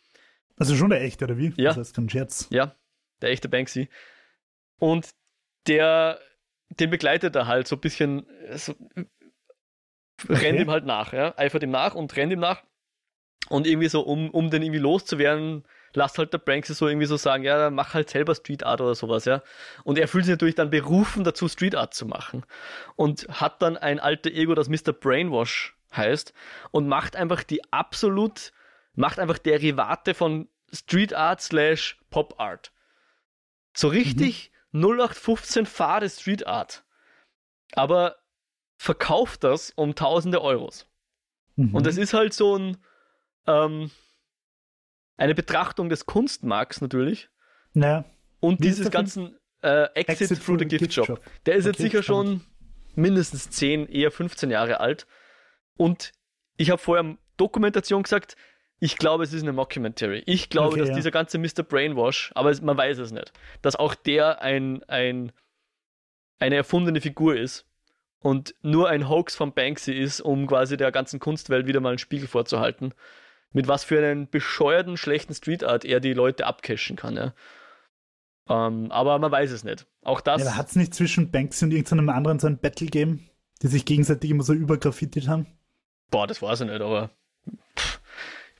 [0.56, 1.52] Also schon der echte, oder wie?
[1.56, 1.70] Ja.
[1.70, 2.48] Das heißt kein Scherz.
[2.50, 2.74] Ja,
[3.20, 3.88] der echte Banksy.
[4.78, 5.10] Und
[5.66, 6.18] der,
[6.70, 8.74] den begleitet er halt so ein bisschen, so,
[10.24, 10.34] okay.
[10.34, 12.62] rennt ihm halt nach, ja, eifert ihm nach und rennt ihm nach.
[13.48, 15.64] Und irgendwie so, um, um den irgendwie loszuwerden,
[15.96, 18.94] lasst halt der Branksy so irgendwie so sagen, ja, mach halt selber Street Art oder
[18.94, 19.42] sowas, ja.
[19.82, 22.44] Und er fühlt sich natürlich dann berufen dazu, Street Art zu machen.
[22.94, 24.92] Und hat dann ein alter Ego, das Mr.
[24.92, 26.34] Brainwash heißt,
[26.70, 28.52] und macht einfach die absolut,
[28.94, 32.72] macht einfach Derivate von Street Art slash Pop Art.
[33.74, 34.84] So richtig mhm.
[34.84, 36.84] 0815 fade Street Art.
[37.72, 38.16] Aber
[38.76, 40.86] verkauft das um tausende Euros.
[41.56, 41.74] Mhm.
[41.74, 42.76] Und das ist halt so ein,
[43.46, 43.90] ähm,
[45.16, 47.28] eine Betrachtung des Kunstmarkts natürlich.
[47.72, 48.04] Naja.
[48.40, 51.06] Und Wie dieses ganzen äh, Exit, Exit, through the Gift Shop.
[51.06, 51.20] Shop.
[51.46, 52.42] Der ist okay, jetzt sicher spannend.
[52.42, 55.06] schon mindestens 10, eher 15 Jahre alt.
[55.76, 56.12] Und
[56.56, 58.36] ich habe vorher Dokumentation gesagt,
[58.78, 60.22] ich glaube, es ist eine Mockumentary.
[60.26, 60.94] Ich glaube, okay, dass ja.
[60.96, 61.62] dieser ganze Mr.
[61.62, 65.32] Brainwash, aber man weiß es nicht, dass auch der ein, ein,
[66.38, 67.66] eine erfundene Figur ist
[68.20, 71.98] und nur ein Hoax von Banksy ist, um quasi der ganzen Kunstwelt wieder mal einen
[71.98, 72.92] Spiegel vorzuhalten
[73.52, 77.34] mit was für einen bescheuerten, schlechten Street Art er die Leute abcashen kann, ja.
[78.48, 79.86] Ähm, aber man weiß es nicht.
[80.02, 80.44] Auch das.
[80.44, 83.28] Ja, hat es nicht zwischen Banksy und irgendeinem anderen so ein Battle gegeben,
[83.62, 85.46] die sich gegenseitig immer so übergraffitiert haben?
[86.10, 87.10] Boah, das weiß ich nicht, aber.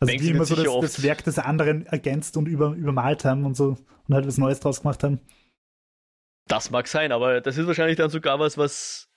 [0.01, 3.45] also Banksy die immer so das, das, Werk des anderen ergänzt und über, übermalt haben
[3.45, 3.77] und so
[4.09, 5.21] und halt was Neues draus gemacht haben.
[6.49, 9.09] Das mag sein, aber das ist wahrscheinlich dann sogar was, was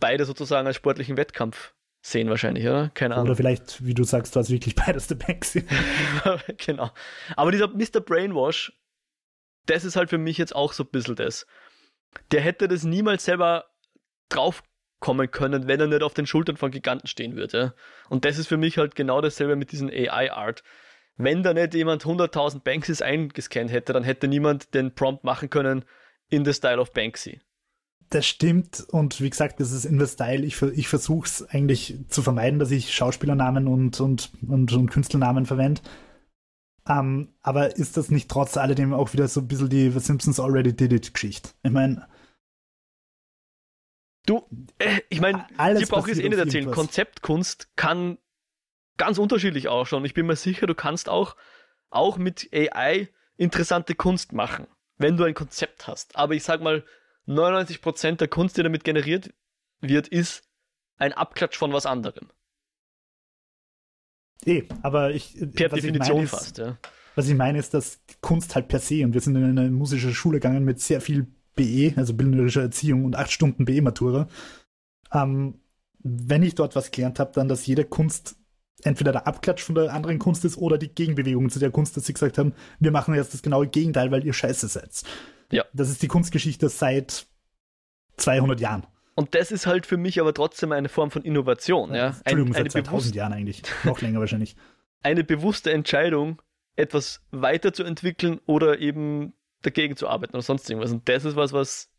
[0.00, 2.90] beide sozusagen als sportlichen Wettkampf sehen wahrscheinlich, oder?
[2.94, 3.28] Keine Ahnung.
[3.28, 5.64] Oder vielleicht, wie du sagst, du hast wirklich beides der Banksy.
[6.58, 6.90] genau.
[7.36, 8.00] Aber dieser Mr.
[8.00, 8.72] Brainwash,
[9.66, 11.46] das ist halt für mich jetzt auch so ein bisschen das.
[12.32, 13.66] Der hätte das niemals selber
[14.28, 17.74] draufkommen können, wenn er nicht auf den Schultern von Giganten stehen würde.
[18.08, 20.64] Und das ist für mich halt genau dasselbe mit diesem AI-Art.
[21.16, 25.84] Wenn da nicht jemand 100.000 Banksys eingescannt hätte, dann hätte niemand den Prompt machen können
[26.30, 27.40] in the style of Banksy.
[28.10, 30.44] Das stimmt und wie gesagt, das ist in der Style.
[30.44, 35.46] Ich, ich versuche es eigentlich zu vermeiden, dass ich Schauspielernamen und, und, und, und Künstlernamen
[35.46, 35.80] verwende.
[36.84, 40.00] Um, ähm, aber ist das nicht trotz alledem auch wieder so ein bisschen die The
[40.00, 41.50] Simpsons Already Did It Geschichte?
[41.62, 42.08] Ich meine.
[44.26, 44.46] Du,
[44.78, 45.46] äh, ich meine,
[45.78, 46.70] die brauche ich es eh nicht erzählen.
[46.70, 48.18] Konzeptkunst kann
[48.96, 50.04] ganz unterschiedlich ausschauen.
[50.04, 51.36] Ich bin mir sicher, du kannst auch,
[51.90, 54.66] auch mit AI interessante Kunst machen,
[54.98, 56.16] wenn du ein Konzept hast.
[56.16, 56.84] Aber ich sag mal,
[57.28, 59.32] 99% der Kunst, die damit generiert
[59.80, 60.42] wird, ist
[60.96, 62.28] ein Abklatsch von was anderem.
[64.44, 65.34] Eh, aber ich.
[65.54, 66.76] Per Definition ist, fast, ja.
[67.14, 70.12] Was ich meine, ist, dass Kunst halt per se, und wir sind in eine musische
[70.12, 74.28] Schule gegangen mit sehr viel BE, also bildnerischer Erziehung und acht Stunden BE-Matura.
[75.12, 75.60] Ähm,
[75.98, 78.36] wenn ich dort was gelernt habe, dann, dass jede Kunst
[78.82, 82.06] entweder der Abklatsch von der anderen Kunst ist oder die Gegenbewegung zu der Kunst, dass
[82.06, 85.02] sie gesagt haben, wir machen jetzt das genaue Gegenteil, weil ihr scheiße seid.
[85.50, 85.64] Ja.
[85.72, 87.26] Das ist die Kunstgeschichte seit
[88.16, 88.86] 200 Jahren.
[89.14, 91.94] Und das ist halt für mich aber trotzdem eine Form von Innovation.
[91.94, 92.16] Ja?
[92.24, 93.62] Entschuldigung, ein, seit 2000 Jahren eigentlich.
[93.84, 94.56] Noch länger wahrscheinlich.
[95.02, 96.40] eine bewusste Entscheidung,
[96.76, 100.92] etwas weiterzuentwickeln oder eben dagegen zu arbeiten oder sonst irgendwas.
[100.92, 101.91] Und das ist was, was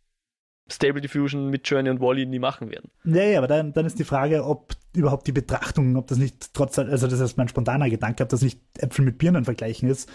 [0.71, 2.89] Stable Diffusion mit Journey und Wally nie machen werden.
[3.03, 6.53] Ja, ja, aber dann, dann ist die Frage, ob überhaupt die Betrachtung, ob das nicht
[6.53, 10.09] trotz, also das ist mein spontaner Gedanke, ob das nicht Äpfel mit Birnen vergleichen ist,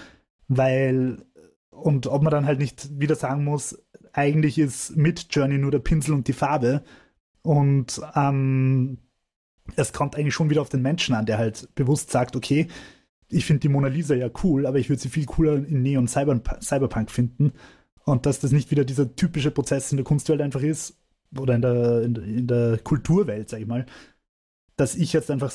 [0.48, 1.18] weil,
[1.70, 3.78] und ob man dann halt nicht wieder sagen muss,
[4.12, 6.82] eigentlich ist mit Journey nur der Pinsel und die Farbe
[7.42, 8.98] und ähm,
[9.76, 12.68] es kommt eigentlich schon wieder auf den Menschen an, der halt bewusst sagt, okay,
[13.30, 16.08] ich finde die Mona Lisa ja cool, aber ich würde sie viel cooler in Neon
[16.08, 17.52] Cyber Cyberpunk finden.
[18.08, 20.96] Und dass das nicht wieder dieser typische Prozess in der Kunstwelt einfach ist,
[21.36, 23.84] oder in der, in, in der Kulturwelt, sag ich mal,
[24.76, 25.52] dass ich jetzt einfach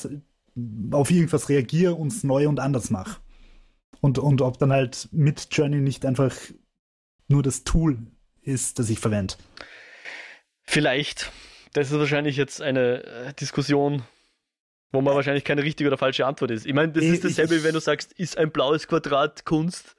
[0.92, 3.20] auf irgendwas reagiere und es neu und anders mache.
[4.00, 6.34] Und, und ob dann halt mit Journey nicht einfach
[7.26, 7.98] nur das Tool
[8.42, 9.34] ist, das ich verwende.
[10.62, 11.32] Vielleicht.
[11.72, 14.02] Das ist wahrscheinlich jetzt eine äh, Diskussion,
[14.92, 16.66] wo man wahrscheinlich keine richtige oder falsche Antwort ist.
[16.66, 19.96] Ich meine, das ist dasselbe, wie wenn du sagst, ist ein blaues Quadrat Kunst?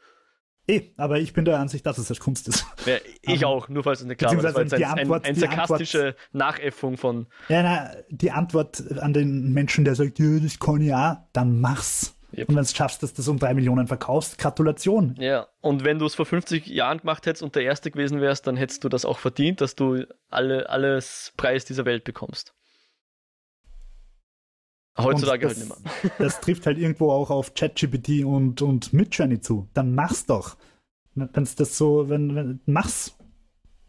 [0.68, 2.66] Eh, aber ich bin der Ansicht, dass es als Kunst ist.
[2.86, 4.42] Ja, ich um, auch, nur falls es nicht klar war.
[4.42, 7.28] Das war jetzt ein, Antwort, ein, ein sarkastische Antwort, Nachäffung von.
[7.50, 11.60] Ja, na, die Antwort an den Menschen, der sagt, ja, das kann ich auch, dann
[11.60, 12.16] mach's.
[12.38, 12.50] Yep.
[12.50, 15.16] Und wenn du es schaffst, dass du das um drei Millionen verkaufst, Gratulation.
[15.20, 18.46] Ja, und wenn du es vor 50 Jahren gemacht hättest und der Erste gewesen wärst,
[18.48, 22.54] dann hättest du das auch verdient, dass du alle, alles Preis dieser Welt bekommst.
[24.98, 26.12] Heutzutage das, halt nicht mehr.
[26.20, 29.68] das trifft halt irgendwo auch auf ChatGPT und, und Midjourney zu.
[29.74, 30.58] Dann mach's doch.
[31.16, 33.16] Wenn es das so, wenn, wenn, mach's.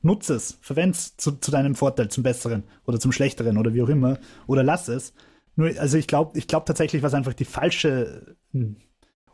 [0.02, 3.82] Nutze es, verwende es zu, zu deinem Vorteil, zum Besseren oder zum Schlechteren oder wie
[3.82, 4.18] auch immer.
[4.46, 5.12] Oder lass es.
[5.56, 8.76] Nur, also ich glaube ich glaub tatsächlich, was einfach die falsche hm,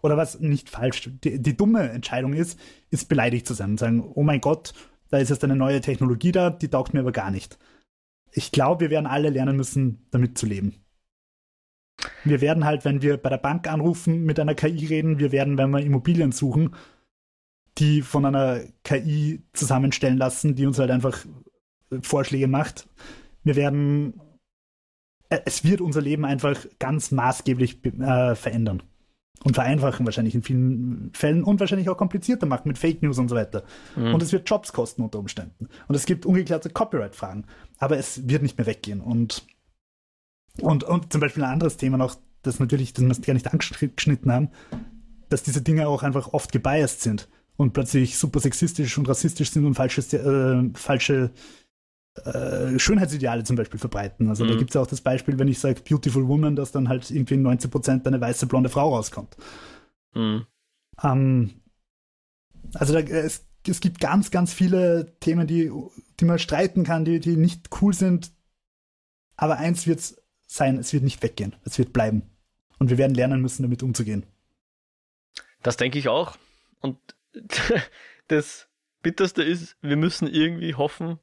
[0.02, 2.58] oder was nicht falsch, die, die dumme Entscheidung ist,
[2.90, 4.74] ist beleidigt zu sein und sagen, oh mein Gott,
[5.10, 7.58] da ist jetzt eine neue Technologie da, die taugt mir aber gar nicht.
[8.32, 10.81] Ich glaube, wir werden alle lernen müssen, damit zu leben.
[12.24, 15.58] Wir werden halt, wenn wir bei der Bank anrufen, mit einer KI reden, wir werden,
[15.58, 16.74] wenn wir Immobilien suchen,
[17.78, 21.24] die von einer KI zusammenstellen lassen, die uns halt einfach
[22.02, 22.88] Vorschläge macht.
[23.44, 24.20] Wir werden,
[25.28, 28.82] äh, es wird unser Leben einfach ganz maßgeblich äh, verändern
[29.44, 33.28] und vereinfachen wahrscheinlich in vielen Fällen und wahrscheinlich auch komplizierter machen mit Fake News und
[33.28, 33.64] so weiter.
[33.96, 34.14] Mhm.
[34.14, 35.68] Und es wird Jobs kosten unter Umständen.
[35.88, 37.46] Und es gibt ungeklärte Copyright-Fragen.
[37.78, 39.00] Aber es wird nicht mehr weggehen.
[39.00, 39.44] Und
[40.60, 44.32] und, und zum Beispiel ein anderes Thema noch, das natürlich, das wir gar nicht angeschnitten
[44.32, 44.50] haben,
[45.28, 49.64] dass diese Dinge auch einfach oft gebiased sind und plötzlich super sexistisch und rassistisch sind
[49.64, 51.30] und falsche, äh, falsche
[52.24, 54.28] äh, Schönheitsideale zum Beispiel verbreiten.
[54.28, 54.48] Also mhm.
[54.48, 57.10] da gibt es ja auch das Beispiel, wenn ich sage Beautiful Woman, dass dann halt
[57.10, 59.36] irgendwie 90% eine weiße blonde Frau rauskommt.
[60.14, 60.46] Mhm.
[61.02, 61.50] Ähm,
[62.74, 65.70] also da, es, es gibt ganz, ganz viele Themen, die,
[66.20, 68.32] die man streiten kann, die, die nicht cool sind.
[69.36, 70.21] Aber eins wird es
[70.54, 72.30] sein, es wird nicht weggehen, es wird bleiben.
[72.78, 74.26] Und wir werden lernen müssen, damit umzugehen.
[75.62, 76.36] Das denke ich auch.
[76.80, 76.98] Und
[78.28, 78.68] das
[79.02, 81.18] Bitterste ist, wir müssen irgendwie hoffen,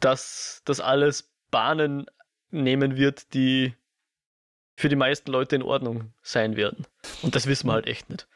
[0.00, 2.06] dass das alles Bahnen
[2.50, 3.74] nehmen wird, die
[4.76, 6.86] für die meisten Leute in Ordnung sein werden.
[7.22, 8.26] Und das wissen wir halt echt nicht.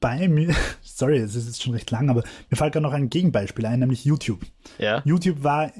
[0.00, 3.08] Bei mir, sorry, es ist jetzt schon recht lang, aber mir fällt gerade noch ein
[3.08, 4.40] Gegenbeispiel ein, nämlich YouTube.
[4.78, 5.02] Ja.
[5.04, 5.72] YouTube war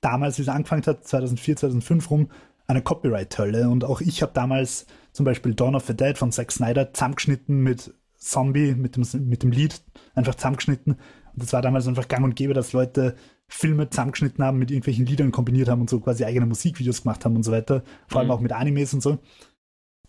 [0.00, 2.30] damals, wie es angefangen hat, 2004, 2005 rum,
[2.66, 3.68] eine Copyright-Hölle.
[3.68, 7.62] Und auch ich habe damals zum Beispiel Dawn of the Dead von Zack Snyder zusammengeschnitten
[7.62, 9.80] mit Zombie, mit dem, mit dem Lied,
[10.14, 10.94] einfach zusammengeschnitten.
[10.94, 13.14] Und das war damals einfach gang und gäbe, dass Leute
[13.48, 17.36] Filme zusammengeschnitten haben, mit irgendwelchen Liedern kombiniert haben und so quasi eigene Musikvideos gemacht haben
[17.36, 17.82] und so weiter.
[18.06, 18.34] Vor allem mhm.
[18.34, 19.18] auch mit Animes und so.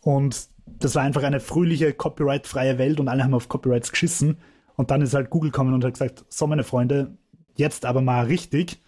[0.01, 4.37] Und das war einfach eine fröhliche, copyright-freie Welt und alle haben auf Copyrights geschissen.
[4.75, 7.17] Und dann ist halt Google gekommen und hat gesagt, so meine Freunde,
[7.55, 8.81] jetzt aber mal richtig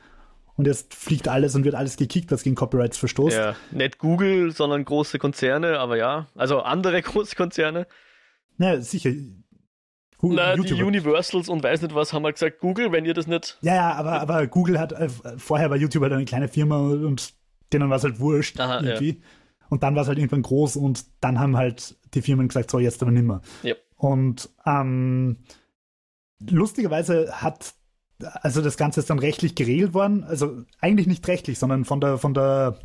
[0.61, 3.35] und jetzt fliegt alles und wird alles gekickt, was gegen Copyrights verstoßt.
[3.35, 7.87] Ja, nicht Google, sondern große Konzerne, aber ja, also andere große Konzerne.
[8.57, 9.09] Na, sicher.
[10.19, 13.25] Google, Na, die Universals und weiß nicht was haben halt gesagt, Google, wenn ihr das
[13.25, 13.57] nicht.
[13.61, 17.33] Ja, ja, aber, aber Google hat, äh, vorher war YouTube halt eine kleine Firma und
[17.73, 19.09] denen war es halt wurscht Aha, irgendwie.
[19.09, 19.25] Ja.
[19.69, 22.77] Und dann war es halt irgendwann groß und dann haben halt die Firmen gesagt, so
[22.77, 23.41] jetzt aber nimmer.
[23.63, 23.73] Ja.
[23.95, 25.37] Und ähm,
[26.47, 27.73] lustigerweise hat
[28.41, 32.17] also das Ganze ist dann rechtlich geregelt worden, also eigentlich nicht rechtlich, sondern von der,
[32.17, 32.79] von der,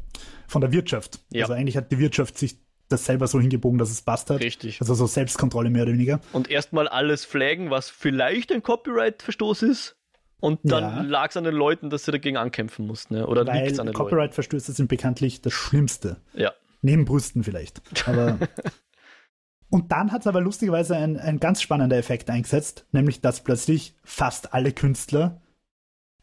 [0.46, 1.20] von der Wirtschaft.
[1.30, 1.44] Ja.
[1.44, 2.58] Also eigentlich hat die Wirtschaft sich
[2.88, 4.40] das selber so hingebogen, dass es passt hat.
[4.40, 4.80] Richtig.
[4.80, 6.20] Also so Selbstkontrolle mehr oder weniger.
[6.32, 9.96] Und erstmal alles flaggen, was vielleicht ein Copyright-Verstoß ist.
[10.38, 11.00] Und dann ja.
[11.02, 13.14] lag es an den Leuten, dass sie dagegen ankämpfen mussten.
[13.14, 13.26] Ne?
[13.26, 16.18] Oder es an den Copyright-Verstöße sind bekanntlich das Schlimmste.
[16.34, 16.52] Ja.
[16.82, 17.80] Neben Brüsten vielleicht.
[18.06, 18.38] Aber
[19.68, 23.96] Und dann hat es aber lustigerweise ein, ein ganz spannender Effekt eingesetzt, nämlich dass plötzlich
[24.04, 25.40] fast alle Künstler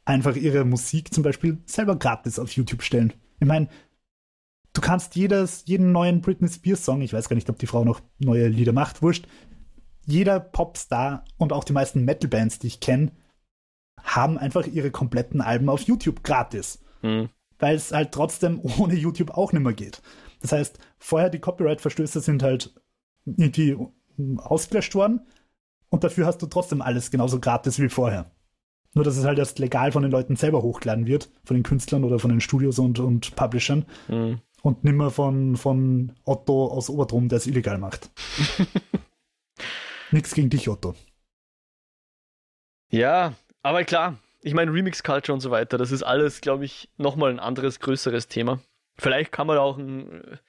[0.05, 3.13] einfach ihre Musik zum Beispiel selber gratis auf YouTube stellen.
[3.39, 3.67] Ich meine,
[4.73, 7.83] du kannst jedes, jeden neuen Britney Spears Song, ich weiß gar nicht, ob die Frau
[7.83, 9.27] noch neue Lieder macht, wurscht,
[10.05, 13.11] jeder Popstar und auch die meisten Metal-Bands, die ich kenne,
[14.01, 16.83] haben einfach ihre kompletten Alben auf YouTube gratis.
[17.01, 17.29] Mhm.
[17.59, 20.01] Weil es halt trotzdem ohne YouTube auch nicht mehr geht.
[20.41, 22.73] Das heißt, vorher die Copyright-Verstöße sind halt
[23.25, 23.77] irgendwie
[24.37, 25.21] ausgelöscht worden
[25.89, 28.31] und dafür hast du trotzdem alles genauso gratis wie vorher.
[28.95, 32.03] Nur, dass es halt erst legal von den Leuten selber hochgeladen wird, von den Künstlern
[32.03, 33.85] oder von den Studios und, und Publishern.
[34.07, 34.41] Mhm.
[34.61, 38.09] Und nimmer von, von Otto aus Oberdrum, der es illegal macht.
[40.11, 40.95] Nichts gegen dich, Otto.
[42.89, 47.31] Ja, aber klar, ich meine Remix-Culture und so weiter, das ist alles, glaube ich, nochmal
[47.31, 48.59] ein anderes, größeres Thema.
[48.97, 50.39] Vielleicht kann man auch ein,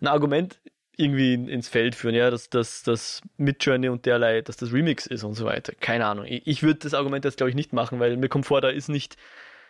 [0.00, 0.60] ein Argument
[0.98, 5.22] irgendwie ins Feld führen, ja, dass das dass Midjourney und derlei, dass das Remix ist
[5.22, 5.72] und so weiter.
[5.80, 6.26] Keine Ahnung.
[6.26, 8.68] Ich, ich würde das Argument jetzt, glaube ich, nicht machen, weil mir kommt vor, da
[8.68, 9.16] ist nicht,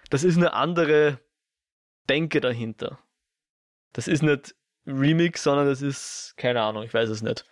[0.09, 1.21] das ist eine andere
[2.09, 2.99] Denke dahinter.
[3.93, 4.55] Das ist nicht
[4.87, 7.45] Remix, sondern das ist, keine Ahnung, ich weiß es nicht.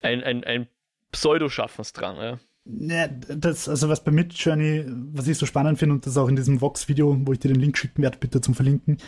[0.00, 0.68] Ein, ein, ein
[1.12, 2.40] Pseudo-Schaffensdrang, ja.
[2.66, 6.36] Ja, das, also was bei Midjourney, was ich so spannend finde, und das auch in
[6.36, 8.98] diesem Vox-Video, wo ich dir den Link schicken werde, bitte zum Verlinken,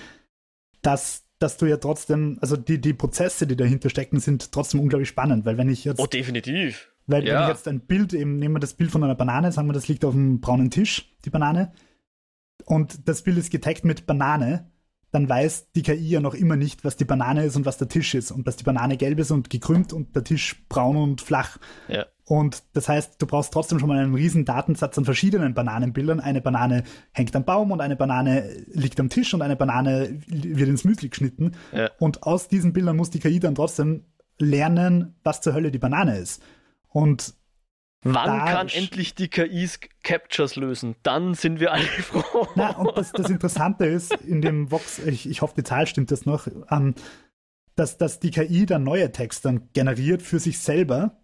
[0.82, 5.08] dass dass du ja trotzdem, also die, die Prozesse, die dahinter stecken, sind trotzdem unglaublich
[5.08, 6.00] spannend, weil wenn ich jetzt.
[6.00, 6.90] Oh, definitiv.
[7.06, 7.34] Weil ja.
[7.34, 9.74] wenn ich jetzt ein Bild, eben nehmen wir das Bild von einer Banane, sagen wir,
[9.74, 11.72] das liegt auf einem braunen Tisch, die Banane,
[12.64, 14.70] und das Bild ist getaggt mit Banane,
[15.12, 17.88] dann weiß die KI ja noch immer nicht, was die Banane ist und was der
[17.88, 21.20] Tisch ist und dass die Banane gelb ist und gekrümmt und der Tisch braun und
[21.20, 21.58] flach.
[21.88, 22.06] Ja.
[22.28, 26.18] Und das heißt, du brauchst trotzdem schon mal einen riesen Datensatz an verschiedenen Bananenbildern.
[26.18, 30.68] Eine Banane hängt am Baum und eine Banane liegt am Tisch und eine Banane wird
[30.68, 31.52] ins Müsli geschnitten.
[31.72, 31.88] Ja.
[32.00, 34.04] Und aus diesen Bildern muss die KI dann trotzdem
[34.40, 36.42] lernen, was zur Hölle die Banane ist.
[36.88, 37.34] Und
[38.02, 40.96] Wann kann endlich die KIs Captures lösen?
[41.02, 42.46] Dann sind wir alle froh.
[42.54, 46.10] Na, und das, das Interessante ist, in dem Vox, ich, ich hoffe, die Zahl stimmt
[46.10, 46.94] das noch, ähm,
[47.74, 51.16] dass, dass die KI dann neue Texte generiert für sich selber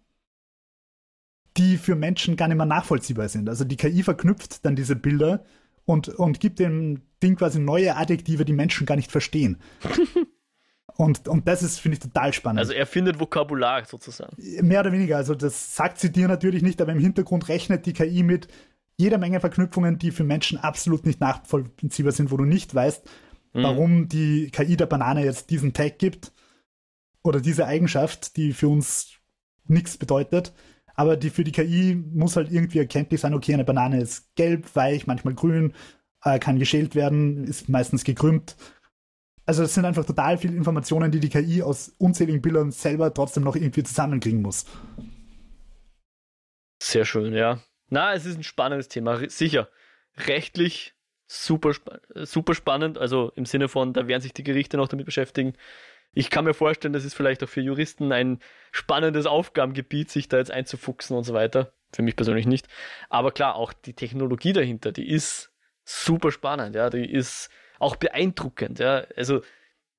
[1.57, 3.49] die für Menschen gar nicht mehr nachvollziehbar sind.
[3.49, 5.43] Also die KI verknüpft dann diese Bilder
[5.85, 9.57] und, und gibt dem Ding quasi neue Adjektive, die Menschen gar nicht verstehen.
[10.97, 12.59] und, und das ist, finde ich, total spannend.
[12.59, 14.35] Also er findet Vokabular sozusagen.
[14.65, 15.17] Mehr oder weniger.
[15.17, 18.47] Also das sagt sie dir natürlich nicht, aber im Hintergrund rechnet die KI mit
[18.97, 23.05] jeder Menge Verknüpfungen, die für Menschen absolut nicht nachvollziehbar sind, wo du nicht weißt,
[23.53, 23.63] mhm.
[23.63, 26.31] warum die KI der Banane jetzt diesen Tag gibt
[27.23, 29.13] oder diese Eigenschaft, die für uns
[29.65, 30.53] nichts bedeutet
[30.95, 34.75] aber die, für die KI muss halt irgendwie erkenntlich sein, okay, eine Banane ist gelb,
[34.75, 35.73] weich, manchmal grün,
[36.23, 38.55] äh, kann geschält werden, ist meistens gekrümmt.
[39.45, 43.43] Also es sind einfach total viele Informationen, die die KI aus unzähligen Bildern selber trotzdem
[43.43, 44.65] noch irgendwie zusammenkriegen muss.
[46.81, 47.61] Sehr schön, ja.
[47.89, 49.69] Na, es ist ein spannendes Thema, sicher.
[50.27, 50.93] Rechtlich
[51.27, 51.73] super,
[52.13, 55.53] super spannend, also im Sinne von, da werden sich die Gerichte noch damit beschäftigen
[56.13, 58.39] ich kann mir vorstellen, das ist vielleicht auch für Juristen ein
[58.71, 61.73] spannendes Aufgabengebiet, sich da jetzt einzufuchsen und so weiter.
[61.91, 62.67] Für mich persönlich nicht.
[63.09, 65.51] Aber klar, auch die Technologie dahinter, die ist
[65.83, 67.49] super spannend, ja, die ist
[67.79, 69.05] auch beeindruckend, ja.
[69.15, 69.41] Also,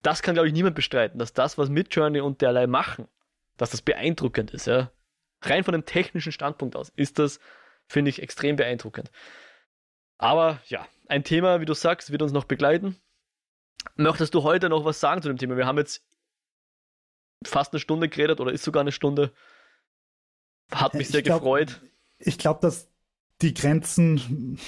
[0.02, 3.08] das kann, glaube ich, niemand bestreiten, dass das, was Midjourney und derlei machen,
[3.56, 4.90] dass das beeindruckend ist, ja.
[5.42, 7.38] Rein von dem technischen Standpunkt aus ist das,
[7.86, 9.10] finde ich, extrem beeindruckend.
[10.16, 12.96] Aber ja, ein Thema, wie du sagst, wird uns noch begleiten.
[13.96, 15.56] Möchtest du heute noch was sagen zu dem Thema?
[15.56, 16.02] Wir haben jetzt
[17.44, 19.32] fast eine Stunde geredet oder ist sogar eine Stunde.
[20.72, 21.80] Hat mich sehr glaub, gefreut.
[22.18, 22.88] Ich glaube, dass
[23.42, 24.58] die Grenzen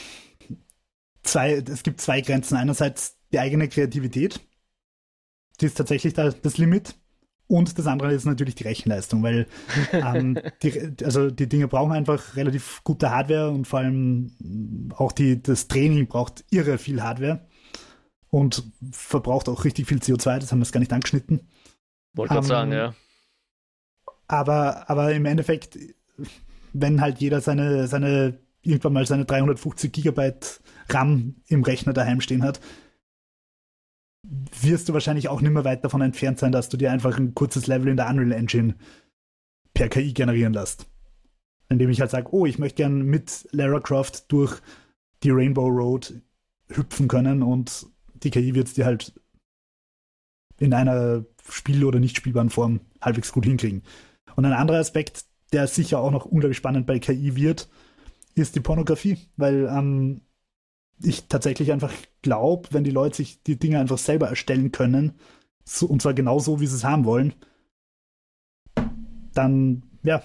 [1.23, 2.57] zwei, es gibt zwei Grenzen.
[2.57, 4.41] Einerseits die eigene Kreativität,
[5.61, 6.95] die ist tatsächlich da, das Limit.
[7.49, 9.47] Und das andere ist natürlich die Rechenleistung, weil
[9.93, 15.41] ähm, die, also die Dinge brauchen einfach relativ gute Hardware und vor allem auch die,
[15.43, 17.47] das Training braucht irre viel Hardware
[18.31, 21.49] und verbraucht auch richtig viel CO2, das haben wir es gar nicht angeschnitten.
[22.15, 22.95] Wollte gerade ähm, sagen, ja.
[24.29, 25.79] Aber, aber im Endeffekt,
[26.73, 32.43] wenn halt jeder seine, seine, irgendwann mal seine 350 Gigabyte RAM im Rechner daheim stehen
[32.43, 32.61] hat,
[34.61, 37.35] wirst du wahrscheinlich auch nicht mehr weit davon entfernt sein, dass du dir einfach ein
[37.35, 38.75] kurzes Level in der Unreal Engine
[39.75, 40.87] per KI generieren lässt.
[41.69, 44.61] Indem ich halt sage, oh, ich möchte gern mit Lara Croft durch
[45.23, 46.15] die Rainbow Road
[46.69, 47.87] hüpfen können und
[48.23, 49.13] die KI wird es dir halt
[50.59, 53.83] in einer spiel- oder nicht spielbaren Form halbwegs gut hinkriegen.
[54.37, 57.69] Und ein anderer Aspekt, der sicher auch noch unglaublich spannend bei KI wird,
[58.35, 60.23] ist die Pornografie, weil ähm,
[61.03, 61.93] ich tatsächlich einfach
[62.23, 65.15] glaube, wenn die Leute sich die Dinge einfach selber erstellen können,
[65.65, 67.35] so, und zwar genau so, wie sie es haben wollen,
[69.35, 70.23] dann ja,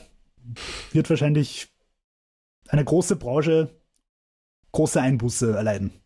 [0.92, 1.74] wird wahrscheinlich
[2.70, 3.82] eine große Branche
[4.72, 6.01] große Einbuße erleiden.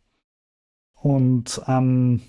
[1.05, 2.19] Und ähm,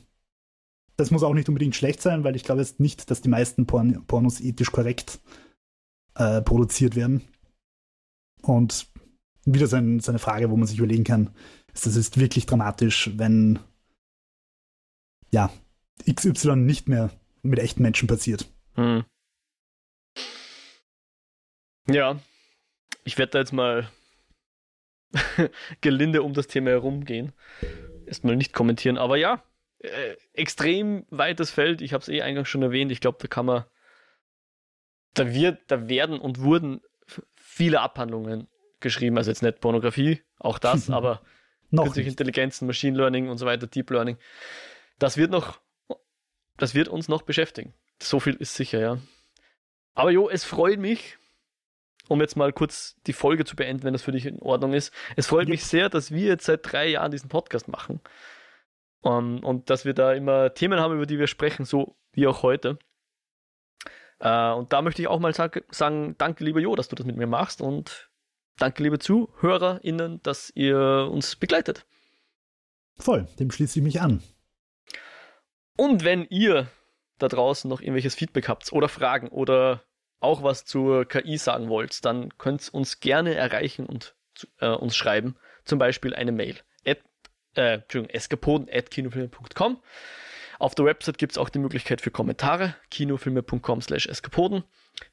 [0.99, 3.66] das muss auch nicht unbedingt schlecht sein, weil ich glaube jetzt nicht, dass die meisten
[3.66, 5.18] Porn Pornos ethisch korrekt
[6.14, 7.27] äh, produziert werden.
[8.43, 8.93] Und
[9.47, 11.31] wieder so, ein, so eine Frage, wo man sich überlegen kann,
[11.72, 13.61] ist das ist wirklich dramatisch, wenn
[15.33, 15.51] ja,
[16.07, 17.11] XY nicht mehr
[17.41, 18.47] mit echten Menschen passiert.
[18.74, 19.07] Hm.
[21.89, 22.20] Ja,
[23.05, 23.91] ich werde da jetzt mal
[25.81, 27.33] gelinde um das Thema herumgehen.
[28.07, 29.43] Erstmal nicht kommentieren, aber ja,
[29.79, 31.81] äh, extrem weites Feld.
[31.81, 32.93] Ich habe es eh eingangs schon erwähnt.
[32.93, 33.65] Ich glaube, da kann man,
[35.15, 36.81] da wird, da werden und wurden
[37.37, 38.49] viele Abhandlungen
[38.81, 39.19] geschrieben.
[39.19, 41.23] Also jetzt nicht Pornografie, auch das, aber
[41.75, 44.19] künstliche Intelligenzen, Machine Learning und so weiter, Deep Learning.
[44.99, 45.61] Das wird noch,
[46.57, 47.75] das wird uns noch beschäftigen.
[48.01, 48.99] So viel ist sicher, ja.
[49.95, 51.17] Aber jo, es freut mich,
[52.09, 54.93] um jetzt mal kurz die Folge zu beenden, wenn das für dich in Ordnung ist.
[55.17, 55.51] Es freut ja.
[55.51, 58.01] mich sehr, dass wir jetzt seit drei Jahren diesen Podcast machen.
[59.03, 62.27] Um, ähm, und dass wir da immer Themen haben, über die wir sprechen, so wie
[62.27, 62.79] auch heute.
[64.19, 67.05] Uh, und da möchte ich auch mal sag, sagen, danke lieber Jo, dass du das
[67.05, 68.11] mit mir machst und
[68.57, 71.85] danke liebe ZuhörerInnen, dass ihr uns begleitet.
[72.99, 74.23] Voll, dem schließe ich mich an.
[75.77, 76.69] Und wenn ihr
[77.19, 79.83] da draußen noch irgendwelches Feedback habt oder Fragen oder
[80.21, 84.14] auch was zur KI sagen wollt, dann könnt ihr uns gerne erreichen und
[84.61, 85.37] äh, uns schreiben.
[85.64, 86.57] Zum Beispiel eine Mail.
[86.87, 86.99] At,
[87.55, 88.17] äh, Entschuldigung.
[90.59, 92.77] Auf der Website gibt es auch die Möglichkeit für Kommentare.
[92.91, 94.64] kinofilme.com slash eskapoden.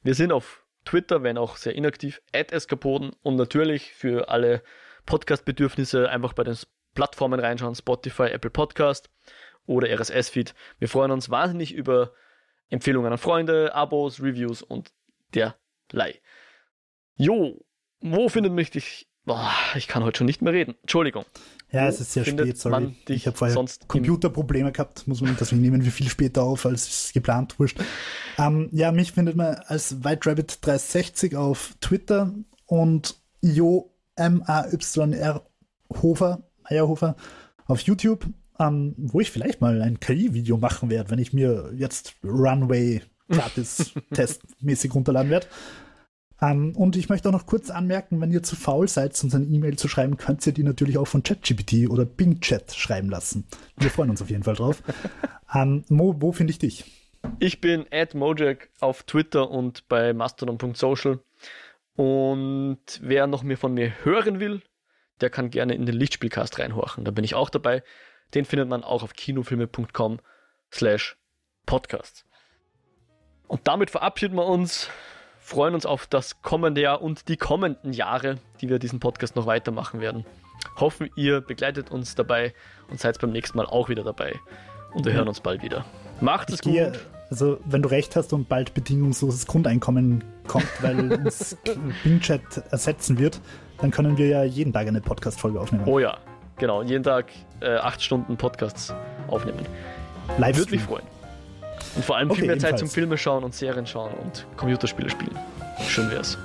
[0.02, 4.62] Wir sind auf Twitter, wenn auch sehr inaktiv, at eskapoden und natürlich für alle
[5.06, 6.56] Podcast-Bedürfnisse einfach bei den
[6.94, 9.10] Plattformen reinschauen, Spotify, Apple Podcast
[9.66, 10.54] oder RSS-Feed.
[10.78, 12.12] Wir freuen uns wahnsinnig über
[12.70, 14.92] Empfehlungen an Freunde, Abos, Reviews und
[15.34, 16.20] derlei.
[17.16, 17.64] Jo,
[18.00, 19.08] wo findet mich dich?
[19.24, 20.74] Boah, ich kann heute schon nicht mehr reden.
[20.82, 21.24] Entschuldigung.
[21.70, 22.94] Ja, es ist sehr spät, sorry.
[23.08, 27.58] Ich habe vorher Computerprobleme gehabt, muss man deswegen nehmen wir viel später auf als geplant,
[27.58, 27.78] wurscht.
[28.38, 32.34] Ähm, ja, mich findet man als WhiteRabbit360 auf Twitter
[32.66, 35.46] und Jo M-A-Y-R
[36.02, 37.16] Hofer, Meyerhofer
[37.66, 38.26] auf YouTube
[38.58, 43.92] ähm, wo ich vielleicht mal ein KI-Video machen werde, wenn ich mir jetzt Runway gratis
[44.14, 45.46] testmäßig runterladen werde.
[46.40, 49.44] Ähm, und ich möchte auch noch kurz anmerken, wenn ihr zu faul seid, uns eine
[49.44, 53.46] E-Mail zu schreiben, könnt ihr die natürlich auch von ChatGPT oder Bing Chat schreiben lassen.
[53.76, 54.82] Wir freuen uns auf jeden Fall drauf.
[55.54, 56.84] Ähm, Mo, wo finde ich dich?
[57.38, 61.20] Ich bin at Mojak auf Twitter und bei mastodon.social.
[61.94, 64.62] Und wer noch mehr von mir hören will,
[65.20, 67.04] der kann gerne in den Lichtspielcast reinhorchen.
[67.04, 67.84] Da bin ich auch dabei.
[68.34, 70.18] Den findet man auch auf kinofilme.com
[70.72, 71.16] slash
[71.66, 72.24] podcast.
[73.46, 74.88] Und damit verabschieden wir uns,
[75.38, 79.46] freuen uns auf das kommende Jahr und die kommenden Jahre, die wir diesen Podcast noch
[79.46, 80.24] weitermachen werden.
[80.76, 82.54] Hoffen, ihr begleitet uns dabei
[82.88, 84.34] und seid beim nächsten Mal auch wieder dabei.
[84.92, 85.84] Und wir hören uns bald wieder.
[86.20, 87.06] Macht es gut.
[87.30, 91.56] Also, wenn du recht hast und bald bedingungsloses Grundeinkommen kommt, weil uns
[92.04, 93.40] Bing-Chat ersetzen wird,
[93.78, 95.84] dann können wir ja jeden Tag eine Podcast-Folge aufnehmen.
[95.86, 96.18] Oh ja,
[96.56, 97.26] Genau, jeden Tag
[97.60, 98.94] äh, acht Stunden Podcasts
[99.28, 99.66] aufnehmen.
[100.38, 101.04] Live Würde mich freuen.
[101.96, 105.10] Und vor allem okay, viel mehr Zeit zum Filme schauen und Serien schauen und Computerspiele
[105.10, 105.38] spielen.
[105.86, 106.38] Schön wär's.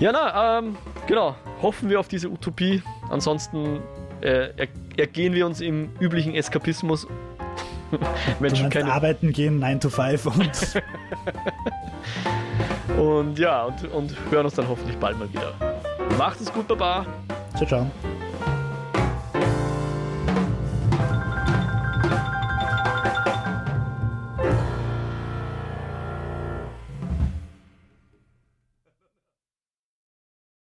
[0.00, 1.36] Ja, na, ähm, genau.
[1.60, 2.82] Hoffen wir auf diese Utopie.
[3.10, 3.80] Ansonsten
[4.20, 4.48] äh,
[4.96, 7.06] ergehen wir uns im üblichen Eskapismus.
[8.40, 8.92] Wenn schon keine...
[8.92, 10.82] arbeiten gehen, 9 to 5 und.
[12.98, 15.52] und ja, und, und hören uns dann hoffentlich bald mal wieder.
[16.18, 17.06] Macht es gut, Baba.
[17.54, 17.90] Ciao, ciao.